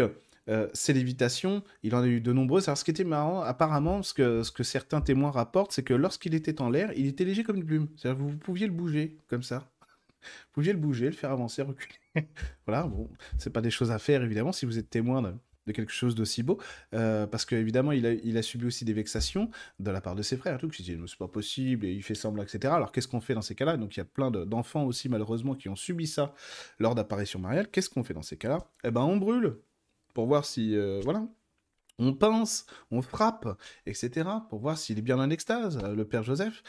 [0.48, 2.68] euh, ces lévitations, il en a eu de nombreuses.
[2.68, 5.94] Alors, ce qui était marrant, apparemment, ce que, ce que certains témoins rapportent, c'est que
[5.94, 7.88] lorsqu'il était en l'air, il était léger comme une plume.
[7.96, 9.68] C'est-à-dire que vous pouviez le bouger, comme ça.
[10.46, 12.28] Vous pouviez le bouger, le faire avancer, reculer.
[12.66, 15.92] voilà, bon, c'est pas des choses à faire, évidemment, si vous êtes témoin de, quelque
[15.92, 16.58] chose d'aussi beau,
[16.94, 20.22] euh, parce qu'évidemment, il a, il a subi aussi des vexations de la part de
[20.22, 22.72] ses frères, tout, qui disaient, c'est pas possible, et il fait semblant, etc.
[22.74, 23.76] Alors, qu'est-ce qu'on fait dans ces cas-là?
[23.76, 26.34] Donc, il y a plein d'enfants aussi, malheureusement, qui ont subi ça
[26.78, 27.68] lors d'apparitions mariales.
[27.68, 28.66] Qu'est-ce qu'on fait dans ces cas-là?
[28.84, 29.58] Eh ben, on brûle,
[30.14, 31.28] pour voir si, euh, voilà,
[31.98, 33.48] on pince, on frappe,
[33.86, 36.62] etc., pour voir s'il est bien en extase, le père Joseph.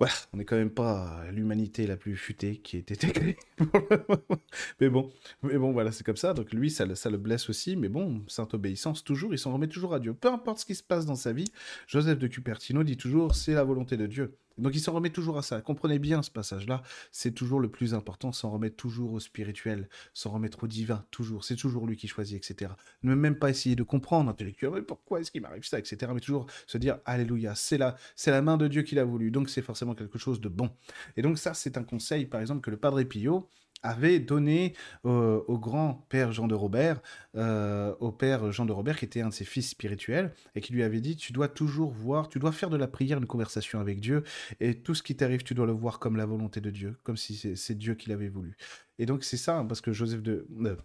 [0.00, 3.36] Voilà, on n'est quand même pas l'humanité la plus futée qui ait été créée.
[4.80, 6.34] mais bon, mais bon, voilà, c'est comme ça.
[6.34, 7.76] Donc lui, ça, ça le blesse aussi.
[7.76, 10.12] Mais bon, sainte obéissance, toujours, il s'en remet toujours à Dieu.
[10.12, 11.46] Peu importe ce qui se passe dans sa vie,
[11.86, 14.36] Joseph de Cupertino dit toujours, c'est la volonté de Dieu.
[14.58, 15.60] Donc il s'en remet toujours à ça.
[15.60, 20.30] Comprenez bien ce passage-là, c'est toujours le plus important, s'en remettre toujours au spirituel, s'en
[20.30, 21.44] remettre au divin, toujours.
[21.44, 22.72] C'est toujours lui qui choisit, etc.
[23.02, 26.12] Ne même pas essayer de comprendre intellectuellement pourquoi est-ce qu'il m'arrive ça, etc.
[26.14, 29.30] Mais toujours se dire Alléluia, c'est la, c'est la main de Dieu qui l'a voulu,
[29.30, 30.70] donc c'est forcément quelque chose de bon.
[31.16, 33.48] Et donc ça, c'est un conseil, par exemple, que le Padre Pio
[33.84, 37.00] avait donné au grand père Jean de Robert,
[37.36, 40.72] euh, au père Jean de Robert, qui était un de ses fils spirituels, et qui
[40.72, 43.78] lui avait dit, tu dois toujours voir, tu dois faire de la prière une conversation
[43.80, 44.24] avec Dieu,
[44.60, 47.16] et tout ce qui t'arrive, tu dois le voir comme la volonté de Dieu, comme
[47.16, 48.56] si c'est Dieu qui l'avait voulu.
[48.98, 50.46] Et donc c'est ça, hein, parce que Joseph de...
[50.64, 50.76] Euh,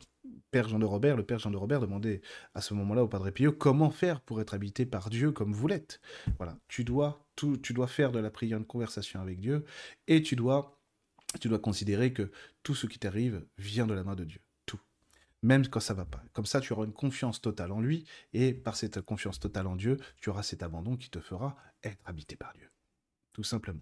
[0.52, 2.22] père Jean de Robert, le père Jean de Robert demandait
[2.54, 5.68] à ce moment-là au Padre Pio comment faire pour être habité par Dieu comme vous
[5.68, 6.02] l'êtes?
[6.38, 9.64] Voilà, tu dois tout, tu dois faire de la prière une conversation avec Dieu
[10.08, 10.79] et tu dois
[11.40, 12.32] tu dois considérer que
[12.64, 14.42] tout ce qui t'arrive vient de la main de Dieu.
[14.66, 14.80] Tout.
[15.44, 16.24] Même quand ça va pas.
[16.34, 19.76] Comme ça, tu auras une confiance totale en lui, et par cette confiance totale en
[19.76, 22.70] Dieu, tu auras cet abandon qui te fera être habité par Dieu.
[23.34, 23.82] Tout simplement.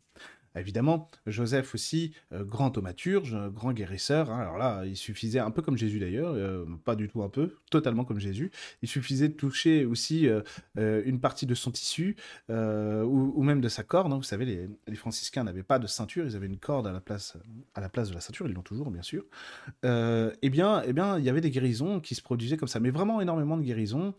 [0.60, 4.30] Évidemment, Joseph aussi, euh, grand thaumaturge, grand guérisseur.
[4.32, 4.40] Hein.
[4.40, 7.56] alors là, il suffisait, un peu comme Jésus d'ailleurs, euh, pas du tout un peu,
[7.70, 12.16] totalement comme Jésus, il suffisait de toucher aussi euh, une partie de son tissu
[12.50, 14.12] ou, même de sa corde.
[14.12, 14.18] Hein.
[14.18, 14.46] Vous savez,
[14.88, 17.38] les, franciscains n'avaient pas de ceinture, ils avaient une corde à la place,
[17.76, 19.24] à la, place de la ceinture, ils l'ont toujours bien sûr.
[19.84, 22.90] eh, bien, eh bien, il y avait des guérisons qui se produisaient comme ça, mais
[22.90, 24.14] vraiment énormément de guérisons.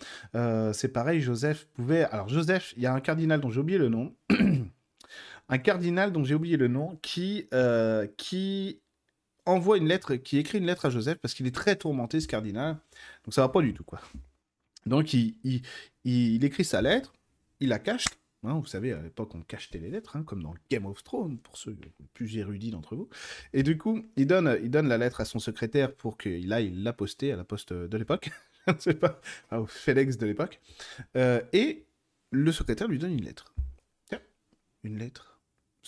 [0.73, 2.05] C'est pareil, Joseph pouvait...
[2.05, 4.15] Alors Joseph, il y a un cardinal dont j'ai oublié le nom.
[5.49, 8.81] un cardinal dont j'ai oublié le nom, qui, euh, qui
[9.47, 12.29] envoie une lettre, qui écrit une lettre à Joseph parce qu'il est très tourmenté, ce
[12.29, 12.79] cardinal.
[13.25, 14.01] Donc ça va pas du tout, quoi.
[14.87, 15.35] Donc il,
[16.05, 17.15] il, écrit sa lettre,
[17.61, 18.07] il la cache.
[18.45, 21.39] Hein, vous savez, à l'époque, on cachetait les lettres, hein, comme dans Game of Thrones,
[21.39, 21.77] pour ceux
[22.15, 23.09] plus érudits d'entre vous.
[23.53, 26.71] Et du coup, il donne, il donne la lettre à son secrétaire pour qu'il aille
[26.71, 28.31] la poster à la poste de l'époque.
[28.69, 30.61] Je ne sais pas, au FedEx de l'époque.
[31.17, 31.87] Euh, et
[32.31, 33.55] le secrétaire lui donne une lettre.
[34.09, 34.21] Tiens,
[34.85, 35.38] une lettre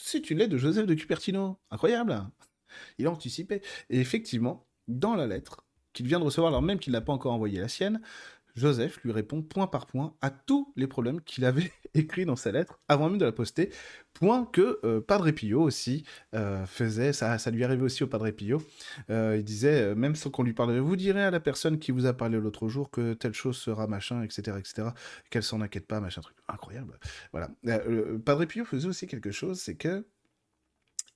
[0.03, 1.59] c'est une lettre de Joseph de Cupertino.
[1.71, 2.27] Incroyable.
[2.99, 3.63] Il a anticipé.
[3.89, 7.33] Et effectivement, dans la lettre qu'il vient de recevoir, alors même qu'il n'a pas encore
[7.33, 8.01] envoyé la sienne,
[8.61, 12.53] Joseph lui répond point par point à tous les problèmes qu'il avait écrits dans sa
[12.53, 13.71] lettre avant même de la poster.
[14.13, 18.31] Point que euh, Padre Pio aussi euh, faisait, ça, ça lui arrivait aussi au Padre
[18.31, 18.63] Pio.
[19.09, 22.05] Euh, il disait, même sans qu'on lui parle, vous direz à la personne qui vous
[22.05, 24.89] a parlé l'autre jour que telle chose sera machin, etc., etc.,
[25.31, 26.37] qu'elle s'en inquiète pas, machin truc.
[26.49, 26.99] Incroyable.
[27.33, 27.51] Voilà.
[28.25, 30.05] Padre Pio faisait aussi quelque chose, c'est que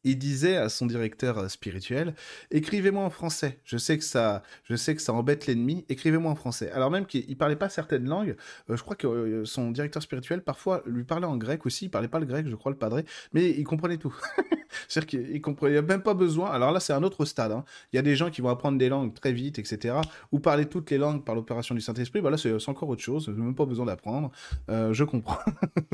[0.04, 2.14] il disait à son directeur euh, spirituel
[2.50, 3.58] écrivez-moi en français.
[3.64, 5.84] Je sais que ça je sais que ça embête l'ennemi.
[5.88, 8.36] Écrivez-moi en français alors même qu'il parlait pas certaines langues
[8.70, 11.86] euh, je crois que euh, son directeur spirituel parfois lui parlait en grec aussi.
[11.86, 13.04] Il parlait pas le grec je crois le padré.
[13.32, 14.14] Mais il comprenait tout
[14.88, 16.50] c'est-à-dire qu'il comprenait même pas besoin.
[16.50, 17.64] Alors là c'est un autre stade hein.
[17.92, 19.96] il y a des gens qui vont apprendre des langues très vite etc
[20.32, 22.20] ou parler toutes les langues par l'opération du Saint-Esprit.
[22.20, 23.28] Bah c'est encore autre chose.
[23.28, 24.30] Même pas besoin d'apprendre.
[24.68, 25.38] Je comprends.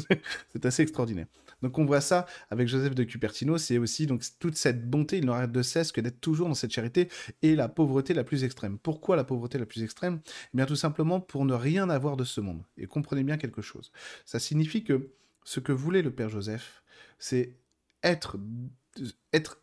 [0.52, 1.26] C'est assez extraordinaire.
[1.62, 3.58] Donc on voit ça avec Joseph de Cupertino.
[3.58, 6.72] C'est aussi donc toute cette bonté, il n'arrête de cesse que d'être toujours dans cette
[6.72, 7.08] charité
[7.42, 8.78] et la pauvreté la plus extrême.
[8.78, 10.20] Pourquoi la pauvreté la plus extrême?
[10.26, 12.62] Eh bien tout simplement pour ne rien avoir de ce monde.
[12.78, 13.92] Et comprenez bien quelque chose.
[14.24, 15.10] Ça signifie que
[15.44, 16.82] ce que voulait le Père Joseph,
[17.18, 17.56] c'est
[18.02, 18.38] être,
[19.32, 19.62] être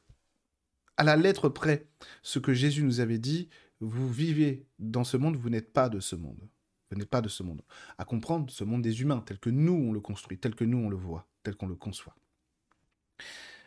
[0.97, 1.87] à la lettre près
[2.23, 5.99] ce que Jésus nous avait dit, vous vivez dans ce monde, vous n'êtes pas de
[5.99, 6.49] ce monde.
[6.89, 7.61] Vous n'êtes pas de ce monde.
[7.97, 10.77] À comprendre ce monde des humains, tel que nous on le construit, tel que nous
[10.77, 12.15] on le voit, tel qu'on le conçoit.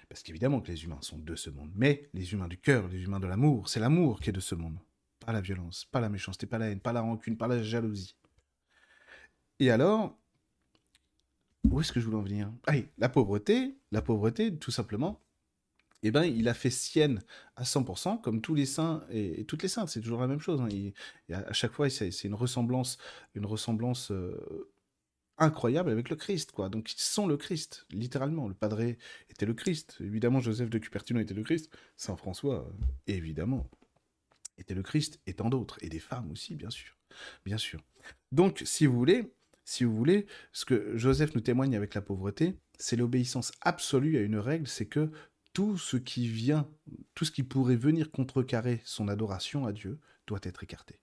[0.08, 3.02] Parce qu'évidemment que les humains sont de ce monde, mais les humains du cœur, les
[3.02, 4.78] humains de l'amour, c'est l'amour qui est de ce monde.
[5.24, 8.16] Pas la violence, pas la méchanceté, pas la haine, pas la rancune, pas la jalousie.
[9.60, 10.18] Et alors,
[11.68, 12.52] où est-ce que je voulais en venir?
[12.66, 15.20] Ah la pauvreté, la pauvreté, tout simplement,
[16.02, 17.22] eh ben, il a fait sienne
[17.56, 20.60] à 100%, comme tous les saints et, toutes les saintes, c'est toujours la même chose.
[20.60, 20.68] Hein.
[21.32, 22.96] à chaque fois, c'est une ressemblance,
[23.34, 24.72] une ressemblance euh,
[25.36, 26.70] incroyable avec le Christ, quoi.
[26.70, 28.48] Donc ils sont le Christ, littéralement.
[28.48, 28.80] Le Padre
[29.28, 29.98] était le Christ.
[30.00, 31.70] Évidemment, Joseph de Cupertino était le Christ.
[31.96, 33.68] Saint François, euh, évidemment,
[34.56, 36.96] était le Christ, et tant d'autres, et des femmes aussi, bien sûr,
[37.44, 37.80] bien sûr.
[38.32, 39.32] Donc, si vous voulez,
[39.70, 44.20] si vous voulez, ce que Joseph nous témoigne avec la pauvreté, c'est l'obéissance absolue à
[44.20, 45.12] une règle, c'est que
[45.52, 46.68] tout ce qui vient,
[47.14, 50.99] tout ce qui pourrait venir contrecarrer son adoration à Dieu doit être écarté.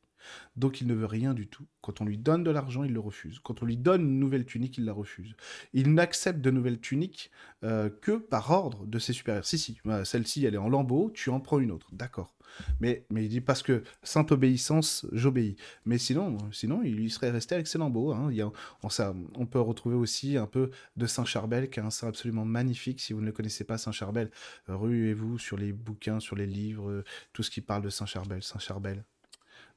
[0.56, 1.66] Donc il ne veut rien du tout.
[1.82, 3.40] Quand on lui donne de l'argent, il le refuse.
[3.40, 5.36] Quand on lui donne une nouvelle tunique, il la refuse.
[5.74, 7.32] Il n'accepte de nouvelles tuniques
[7.64, 9.46] euh, que par ordre de ses supérieurs.
[9.46, 11.90] Si, si, euh, celle-ci, elle est en lambeau, tu en prends une autre.
[11.94, 12.34] D'accord.
[12.80, 15.56] Mais, mais il dit parce que sainte obéissance, j'obéis.
[15.86, 18.14] Mais sinon, sinon, il lui serait resté avec ses lambeaux.
[18.14, 18.30] Hein.
[18.32, 18.52] Il y a,
[18.84, 22.08] on, ça, on peut retrouver aussi un peu de Saint Charbel, qui est un saint
[22.08, 23.00] absolument magnifique.
[23.02, 24.32] Si vous ne le connaissez pas, Saint Charbel,
[24.68, 27.04] ruez-vous sur les bouquins, sur les livres,
[27.34, 29.04] tout ce qui parle de Saint Charbel.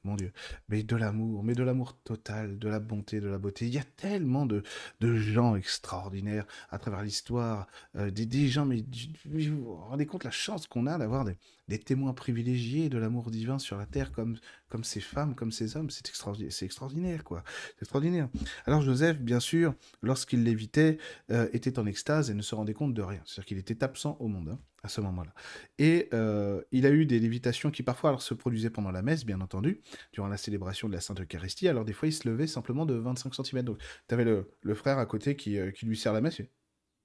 [0.03, 0.31] Mon Dieu,
[0.67, 3.67] mais de l'amour, mais de l'amour total, de la bonté, de la beauté.
[3.67, 4.63] Il y a tellement de,
[4.99, 8.83] de gens extraordinaires à travers l'histoire, euh, des, des, gens, mais
[9.25, 11.37] vous vous rendez compte la chance qu'on a d'avoir des,
[11.67, 15.77] des, témoins privilégiés de l'amour divin sur la terre, comme, comme ces femmes, comme ces
[15.77, 17.43] hommes, c'est extraordinaire, c'est extraordinaire, quoi.
[17.75, 18.27] C'est extraordinaire.
[18.65, 20.97] Alors Joseph, bien sûr, lorsqu'il l'évitait,
[21.29, 23.21] euh, était en extase et ne se rendait compte de rien.
[23.25, 24.49] C'est-à-dire qu'il était absent au monde.
[24.49, 25.33] Hein à ce moment-là.
[25.77, 29.25] Et euh, il a eu des lévitations qui parfois alors, se produisaient pendant la messe,
[29.25, 29.81] bien entendu,
[30.13, 31.67] durant la célébration de la Sainte Eucharistie.
[31.67, 33.63] Alors des fois, il se levait simplement de 25 cm.
[33.63, 36.41] Donc tu avais le, frère à côté qui, euh, lui sert la messe.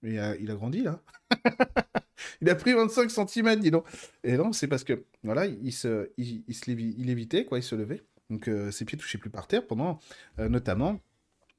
[0.03, 1.03] Il a, il a grandi là.
[2.41, 3.87] il a pris 25 cm, dis donc.
[4.25, 7.63] Et non, c'est parce que voilà, il se, il, il se il évitait, quoi, il
[7.63, 8.03] se levait.
[8.31, 10.01] Donc euh, ses pieds touchaient plus par terre pendant
[10.39, 11.01] notamment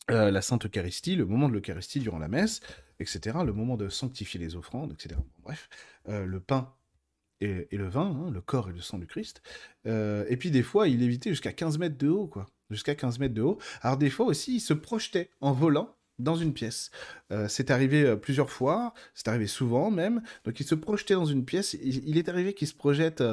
[0.10, 2.62] la Sainte Eucharistie, le moment de l'Eucharistie durant la messe
[3.00, 3.38] etc.
[3.46, 5.20] Le moment de sanctifier les offrandes, etc.
[5.44, 5.70] Bref,
[6.10, 6.74] euh, le pain
[7.40, 9.42] et, le vin, hein, le corps et le sang du Christ.
[9.86, 12.48] Euh, et puis des fois, il évitait jusqu'à 15 mètres de haut, quoi.
[12.70, 13.60] Jusqu'à 15 mètres de haut.
[13.82, 16.90] Alors des fois aussi, il se projetait en volant dans une pièce.
[17.32, 20.24] Euh, c'est arrivé plusieurs fois, c'est arrivé souvent même.
[20.44, 21.74] Donc il se projetait dans une pièce.
[21.76, 23.24] Il, il est arrivé qu'il se projette,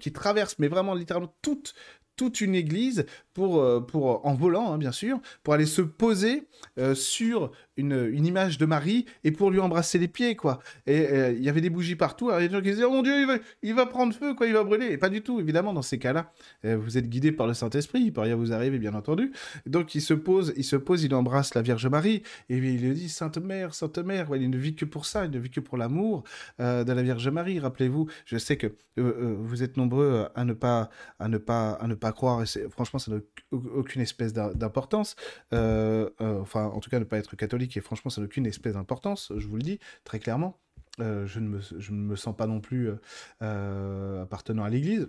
[0.00, 1.74] qu'il traverse, mais vraiment littéralement toute
[2.18, 3.06] toute une église
[3.38, 6.48] pour, pour en volant, hein, bien sûr, pour aller se poser
[6.94, 10.58] sur une, une, image de Marie et pour lui embrasser les pieds, quoi.
[10.86, 12.30] Et euh, il y avait des bougies partout.
[12.30, 14.12] Il y a des gens qui disaient, oh mon Dieu, il va, il va prendre
[14.12, 14.86] feu, quoi, il va brûler.
[14.86, 16.32] Et pas du tout, évidemment, dans ces cas-là.
[16.64, 19.32] Euh, vous êtes guidé par le Saint-Esprit, il peut rien vous arriver, bien entendu.
[19.66, 22.94] Donc il se pose, il se pose, il embrasse la Vierge Marie et il lui
[22.94, 24.30] dit, Sainte Mère, Sainte Mère.
[24.30, 26.24] Ouais, il ne vit que pour ça, il ne vit que pour l'amour
[26.60, 27.60] euh, de la Vierge Marie.
[27.60, 31.94] Rappelez-vous, je sais que vous êtes nombreux à ne pas, à ne pas, à ne
[31.94, 32.42] pas croire.
[32.42, 33.20] Et franchement, ça n'a
[33.50, 35.16] aucune espèce d'importance.
[35.52, 39.32] enfin, en tout cas, ne pas être catholique et franchement, ça n'a aucune espèce d'importance,
[39.36, 40.58] je vous le dis très clairement.
[41.00, 43.00] Euh, je, ne me, je, ne me, sens pas non plus euh,
[43.42, 45.08] euh, appartenant à l'Église.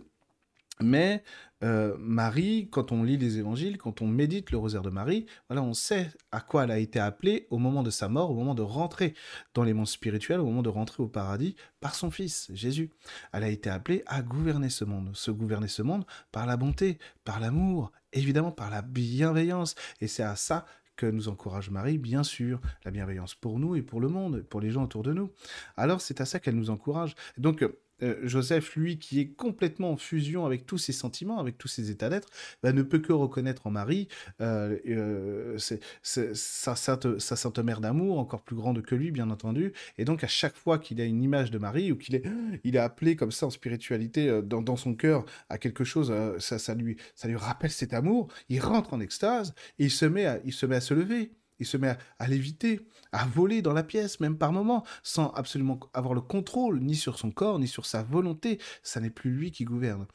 [0.82, 1.24] Mais
[1.62, 5.74] Marie, quand on lit les évangiles, quand on médite le rosaire de Marie, voilà, on
[5.74, 8.62] sait à quoi elle a été appelée au moment de sa mort, au moment de
[8.62, 9.14] rentrer
[9.54, 12.92] dans les mondes spirituels, au moment de rentrer au paradis par son Fils, Jésus.
[13.34, 16.98] Elle a été appelée à gouverner ce monde, se gouverner ce monde par la bonté,
[17.26, 19.76] par l'amour, évidemment par la bienveillance.
[20.00, 20.66] Et c'est à ça
[20.96, 24.62] que nous encourage Marie, bien sûr, la bienveillance pour nous et pour le monde, pour
[24.62, 25.32] les gens autour de nous.
[25.76, 27.16] Alors c'est à ça qu'elle nous encourage.
[27.38, 27.66] Donc
[28.04, 31.92] euh, Joseph, lui, qui est complètement en fusion avec tous ses sentiments, avec tous ses
[31.92, 32.30] états d'être,
[32.64, 34.08] bah, ne peut que reconnaître en Marie
[34.42, 39.74] euh, euh, sa, sainte, mère d'amour, encore plus grande que lui, bien entendu.
[39.98, 42.24] Et donc, à chaque fois qu'il a une image de Marie, ou qu'il est,
[42.64, 47.28] il appelé comme ça en spiritualité dans, son cœur à quelque chose, ça, lui, ça
[47.28, 51.32] lui rappelle cet amour, il rentre en extase et il se, met à se lever
[51.60, 55.80] il se met à, l'éviter, à voler dans la pièce, même par moments, sans absolument
[55.94, 58.60] avoir le contrôle, ni sur son corps, ni sur sa volonté.
[58.84, 60.06] Ça n'est plus lui qui gouverne.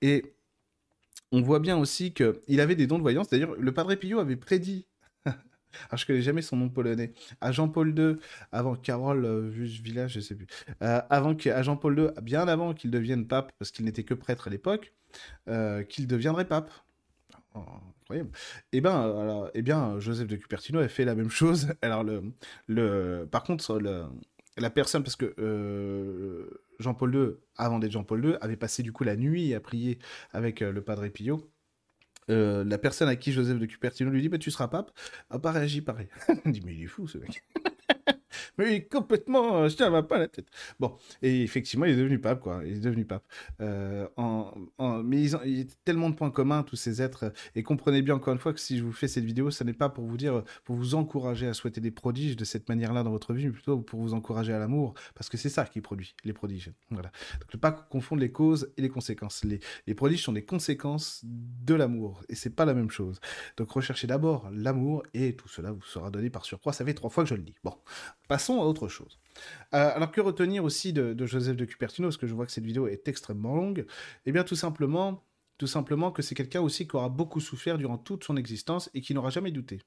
[0.00, 0.34] Et
[1.32, 3.28] on voit bien aussi qu'il avait des dons de voyance.
[3.28, 4.86] D'ailleurs, le Padre Pio avait prédit
[5.88, 8.16] alors je connais jamais son nom polonais, à Jean-Paul II,
[8.52, 10.46] avant Carole euh, Village, je sais plus,
[10.82, 14.48] euh, avant à Jean-Paul II, bien avant qu'il devienne pape, parce qu'il n'était que prêtre
[14.48, 14.92] à l'époque,
[15.48, 16.70] euh, qu'il deviendrait pape.
[17.54, 17.60] Oh,
[18.12, 18.30] incroyable.
[18.72, 21.68] Eh ben, eh bien, Joseph de Cupertino a fait la même chose.
[21.82, 22.22] Alors, le,
[22.66, 24.04] le, par contre, le,
[24.56, 26.48] la personne, parce que euh,
[26.78, 29.98] Jean-Paul II, avant d'être Jean-Paul II, avait passé du coup la nuit à prier
[30.32, 31.50] avec euh, le Padre Pio.
[32.30, 34.92] Euh, la personne à qui Joseph de Cupertino lui dit bah, Tu seras pape,
[35.30, 36.08] n'a pas réagi pareil.
[36.44, 37.42] Il dit Mais il est fou ce mec.
[38.58, 40.48] Mais complètement, je tiens pas la tête.
[40.80, 42.62] Bon, et effectivement, il est devenu pape, quoi.
[42.64, 43.24] Il est devenu pape.
[43.60, 44.06] Euh,
[45.04, 47.32] mais ils ont, il y a tellement de points communs, tous ces êtres.
[47.54, 49.72] Et comprenez bien, encore une fois, que si je vous fais cette vidéo, ce n'est
[49.72, 53.10] pas pour vous dire, pour vous encourager à souhaiter des prodiges de cette manière-là dans
[53.10, 56.14] votre vie, mais plutôt pour vous encourager à l'amour, parce que c'est ça qui produit
[56.24, 56.72] les prodiges.
[56.90, 57.10] Voilà.
[57.40, 59.44] Donc, ne pas confondre les causes et les conséquences.
[59.44, 63.20] Les, les prodiges sont des conséquences de l'amour, et c'est pas la même chose.
[63.56, 66.72] Donc, recherchez d'abord l'amour, et tout cela vous sera donné par surcroît.
[66.72, 67.54] Ça fait trois fois que je le dis.
[67.64, 67.74] Bon,
[68.32, 69.18] passons à autre chose.
[69.74, 72.64] Euh, alors que retenir aussi de, Joseph de Cupertino, parce que je vois que cette
[72.64, 73.84] vidéo est extrêmement longue?
[74.24, 75.22] Eh bien tout simplement,
[75.58, 79.02] tout simplement que c'est quelqu'un aussi qui aura beaucoup souffert durant toute son existence et
[79.02, 79.80] qui n'aura jamais douté.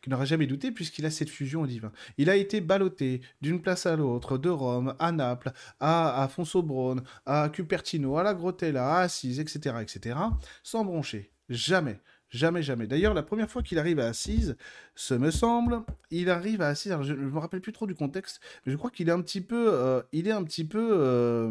[0.00, 1.92] Qui n'aura jamais douté puisqu'il a cette fusion au divin.
[2.16, 7.02] Il a été ballotté d'une place à l'autre, de Rome à Naples, à, à Fonsobronne,
[7.26, 10.16] à Cupertino, à la Grotella, à Assise, etc., etc.,
[10.62, 11.32] sans broncher.
[11.50, 12.00] Jamais.
[12.30, 12.86] Jamais, jamais.
[12.86, 14.56] D'ailleurs, la première fois qu'il arrive à Assise,
[14.94, 16.96] ce me semble, il arrive à Assise.
[17.02, 19.40] je ne me rappelle plus trop du contexte, mais je crois qu'il est un petit
[19.40, 21.50] peu, euh, il est un petit peu, euh,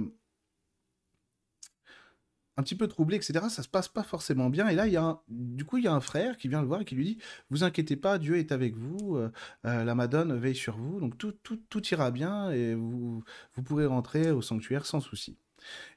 [2.58, 3.48] un petit peu troublé, etc.
[3.50, 4.68] Ça se passe pas forcément bien.
[4.68, 6.68] Et là, il y a du coup, il y a un frère qui vient le
[6.68, 7.18] voir et qui lui dit
[7.50, 9.16] "Vous inquiétez pas, Dieu est avec vous.
[9.18, 9.30] Euh,
[9.64, 13.24] la Madone veille sur vous, donc tout, tout, tout ira bien et vous,
[13.56, 15.38] vous pourrez rentrer au sanctuaire sans souci."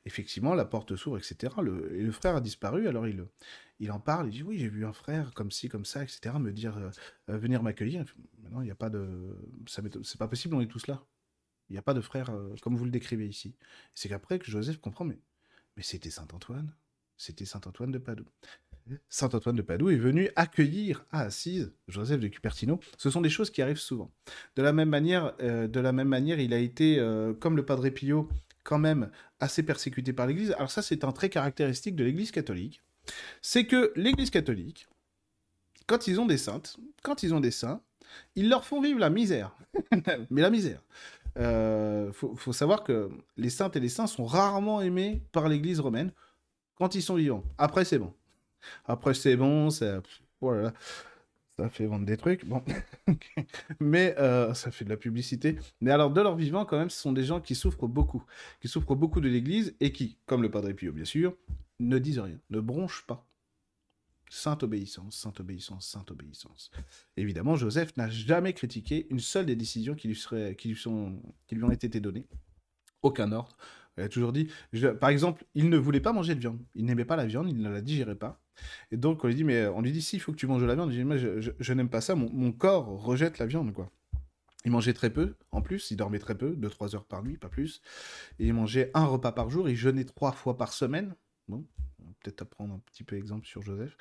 [0.05, 1.55] Effectivement, la porte s'ouvre, etc.
[1.63, 3.25] Le, et le frère a disparu, alors il,
[3.83, 6.37] il en parle, il dit oui, j'ai vu un frère comme ci, comme ça, etc.
[6.39, 6.91] me dire euh,
[7.31, 8.05] euh, venir m'accueillir.
[8.49, 9.37] Non, il n'y a pas de.
[9.67, 11.05] C'est pas possible, on est tous là.
[11.69, 13.57] Il n'y a pas de frère euh, comme vous le décrivez ici.
[13.93, 15.19] C'est qu'après que Joseph comprend, mais,
[15.77, 16.73] mais c'était Saint Antoine.
[17.17, 18.29] C'était Saint Antoine de Padoue.
[19.09, 22.79] Saint Antoine de Padoue est venu accueillir à Assise Joseph de Cupertino.
[22.99, 24.13] Ce sont des choses qui arrivent souvent.
[24.55, 26.97] De la même manière, de la même manière il a été,
[27.39, 28.29] comme le Padre Pio,
[28.73, 30.53] quand même assez persécuté par l'Église.
[30.53, 32.81] Alors ça, c'est un trait caractéristique de l'Église catholique.
[33.43, 34.89] C'est que l'Église catholique,
[35.87, 37.83] quand ils ont des saintes, quand ils ont des saints,
[38.35, 39.55] ils leur font vivre la misère.
[40.31, 40.81] Mais la misère.
[41.37, 45.81] Il euh, faut, savoir que les saintes et les saints sont rarement aimés par l'Église
[45.81, 46.11] romaine
[46.77, 47.45] quand ils sont vivants.
[47.59, 48.15] Après, c'est bon.
[48.87, 49.99] Après, c'est bon, c'est...
[50.41, 50.73] Voilà.
[50.73, 51.12] Oh
[51.63, 52.61] ça fait vendre des trucs, bon.
[53.81, 55.57] mais euh, ça fait de la publicité.
[55.81, 58.25] Mais alors, de leur vivant, quand même, ce sont des gens qui souffrent beaucoup,
[58.61, 61.37] qui souffrent beaucoup de l'Église et qui, comme le Padre Pio, bien sûr,
[61.79, 63.29] ne disent rien, ne bronchent pas.
[64.29, 66.73] Sainte obéissance, sainte obéissance, sainte obéissance.
[67.17, 71.23] Évidemment, Joseph n'a jamais critiqué une seule des décisions qui lui, seraient, qui lui, sont,
[71.47, 72.27] qui lui ont été données.
[73.03, 73.57] Aucun ordre.
[73.99, 74.49] Il a toujours dit,
[75.01, 76.61] par exemple, il ne voulait pas manger de viande.
[76.75, 78.41] Il n'aimait pas la viande, il ne la digérait pas.
[78.91, 80.63] Et donc, on lui dit, mais on lui dit, si, il faut que tu manges
[80.63, 80.93] de la viande.
[80.93, 83.91] Moi, je, n'aime pas ça, mon, corps rejette la viande, quoi.
[84.65, 87.49] Il mangeait très peu, en plus, il dormait très peu, 2-3 heures par nuit, pas
[87.49, 87.83] plus.
[88.39, 91.17] Et il mangeait un repas par jour, il jeûnait trois fois par semaine.
[91.49, 91.67] Bon,
[92.23, 93.97] peut-être apprendre un petit peu exemple sur Joseph.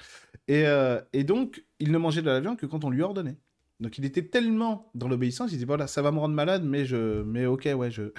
[0.47, 3.37] Et, euh, et, donc, il ne mangeait de la viande que quand on lui ordonnait.
[3.79, 6.85] Donc, il était tellement dans l'obéissance, il dit, voilà, ça va me rendre malade, mais,
[6.85, 8.11] je, mais ok, ouais, je,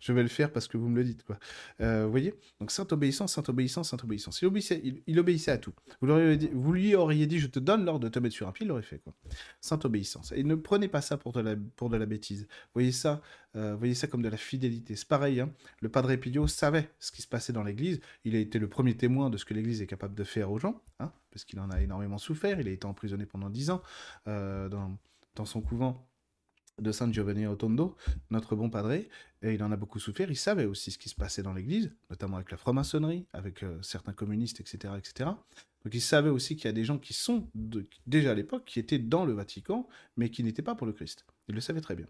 [0.00, 1.24] je vais le faire parce que vous me le dites.
[1.24, 1.38] Quoi.
[1.80, 2.34] Euh, vous voyez?
[2.60, 4.42] Donc, sainte obéissance, sainte obéissance, sainte obéissance.
[4.42, 5.72] Il obéissait, à tout.
[6.00, 8.68] Vous, lui auriez dit, je te donne l'ordre de te mettre sur un pied, il
[8.68, 8.98] l'aurait fait.
[8.98, 9.14] Quoi.
[9.60, 10.32] Sainte obéissance.
[10.32, 12.46] Et ne prenez pas ça pour de la, pour de la bêtise.
[12.74, 13.20] Voyez ça,
[13.56, 14.96] euh, voyez ça comme de la fidélité.
[14.96, 15.52] C'est pareil, hein.
[15.80, 18.00] le Padre Pio savait ce qui se passait dans l'Église.
[18.24, 20.58] Il a été le premier témoin de ce que l'Église est capable de faire aux
[20.58, 22.60] gens, hein, parce qu'il en a énormément souffert.
[22.60, 23.82] Il a été emprisonné pendant dix ans
[24.28, 24.96] euh, dans,
[25.34, 26.06] dans son couvent
[26.80, 27.96] de San Giovanni Otondo,
[28.30, 29.08] notre bon padre, et
[29.42, 30.30] il en a beaucoup souffert.
[30.30, 33.80] Il savait aussi ce qui se passait dans l'Église, notamment avec la franc-maçonnerie, avec euh,
[33.82, 35.30] certains communistes, etc., etc.
[35.84, 37.48] Donc il savait aussi qu'il y a des gens qui sont
[38.06, 41.26] déjà à l'époque, qui étaient dans le Vatican, mais qui n'étaient pas pour le Christ.
[41.48, 42.06] Il le savait très bien.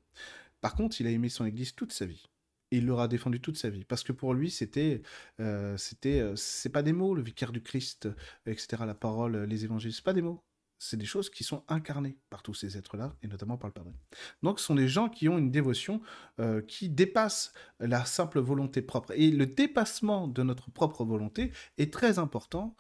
[0.61, 2.29] Par contre, il a aimé son Église toute sa vie.
[2.71, 3.85] Il l'aura défendu toute sa vie.
[3.85, 5.03] Parce que pour lui, c'était.
[5.41, 8.09] Euh, c'était euh, c'est pas des mots, le vicaire du Christ,
[8.47, 10.43] etc., la parole, les évangiles, c'est pas des mots.
[10.85, 13.93] C'est des choses qui sont incarnées par tous ces êtres-là, et notamment par le Padre.
[14.43, 16.01] Donc, ce sont des gens qui ont une dévotion
[16.41, 19.13] euh, qui dépasse la simple volonté propre.
[19.13, 22.77] Et le dépassement de notre propre volonté est très important,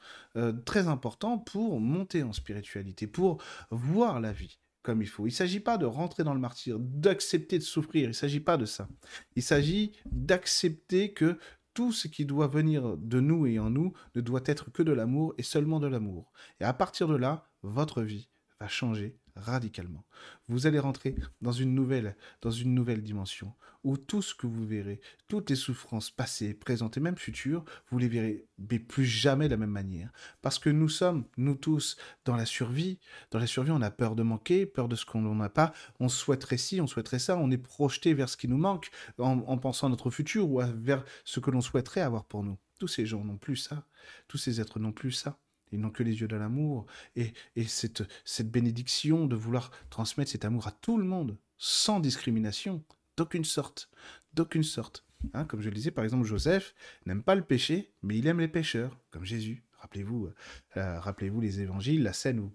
[0.64, 3.40] très important pour monter en spiritualité, pour
[3.70, 5.26] voir la vie comme il faut.
[5.26, 8.40] Il ne s'agit pas de rentrer dans le martyr, d'accepter de souffrir, il ne s'agit
[8.40, 8.88] pas de ça.
[9.36, 11.38] Il s'agit d'accepter que
[11.74, 14.92] tout ce qui doit venir de nous et en nous ne doit être que de
[14.92, 16.32] l'amour et seulement de l'amour.
[16.60, 18.28] Et à partir de là, votre vie
[18.60, 20.04] va changer radicalement.
[20.48, 23.52] Vous allez rentrer dans une nouvelle, dans une nouvelle dimension
[23.84, 27.98] où tout ce que vous verrez, toutes les souffrances passées, présentes et même futures, vous
[27.98, 28.46] les verrez
[28.88, 30.12] plus jamais de la même manière.
[30.40, 32.98] Parce que nous sommes, nous tous, dans la survie.
[33.30, 35.72] Dans la survie, on a peur de manquer, peur de ce qu'on n'a pas.
[35.98, 37.36] On souhaiterait ci, on souhaiterait ça.
[37.36, 40.60] On est projeté vers ce qui nous manque en, en pensant à notre futur ou
[40.76, 42.58] vers ce que l'on souhaiterait avoir pour nous.
[42.78, 43.84] Tous ces gens n'ont plus ça.
[44.28, 45.38] Tous ces êtres n'ont plus ça.
[45.72, 46.86] Ils n'ont que les yeux de l'amour.
[47.16, 47.32] Et,
[47.66, 48.02] cette,
[48.50, 52.84] bénédiction de vouloir transmettre cet amour à tout le monde, sans discrimination,
[53.16, 53.90] d'aucune sorte.
[54.34, 55.04] D'aucune sorte.
[55.34, 56.74] Hein, comme je le disais, par exemple, Joseph
[57.06, 59.64] n'aime pas le péché, mais il aime les pécheurs, comme Jésus.
[59.78, 60.30] Rappelez-vous,
[60.76, 61.00] euh,
[61.40, 62.52] les évangiles, la scène où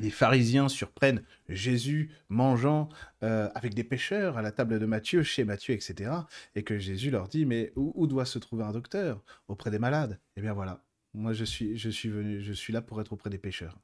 [0.00, 2.88] les pharisiens surprennent Jésus mangeant
[3.22, 6.10] euh, avec des pêcheurs à la table de Matthieu, chez Matthieu, etc.
[6.54, 9.22] Et que Jésus leur dit, mais où doit se trouver un docteur?
[9.48, 10.18] Auprès des malades.
[10.36, 10.82] Eh bien voilà,
[11.14, 13.78] moi, je suis, je suis venu, je suis là pour être auprès des pêcheurs.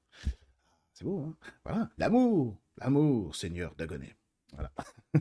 [0.92, 1.36] C'est beau, hein?
[1.64, 4.14] Voilà, l'amour, l'amour, Seigneur d'Agoné.
[4.52, 4.72] Voilà.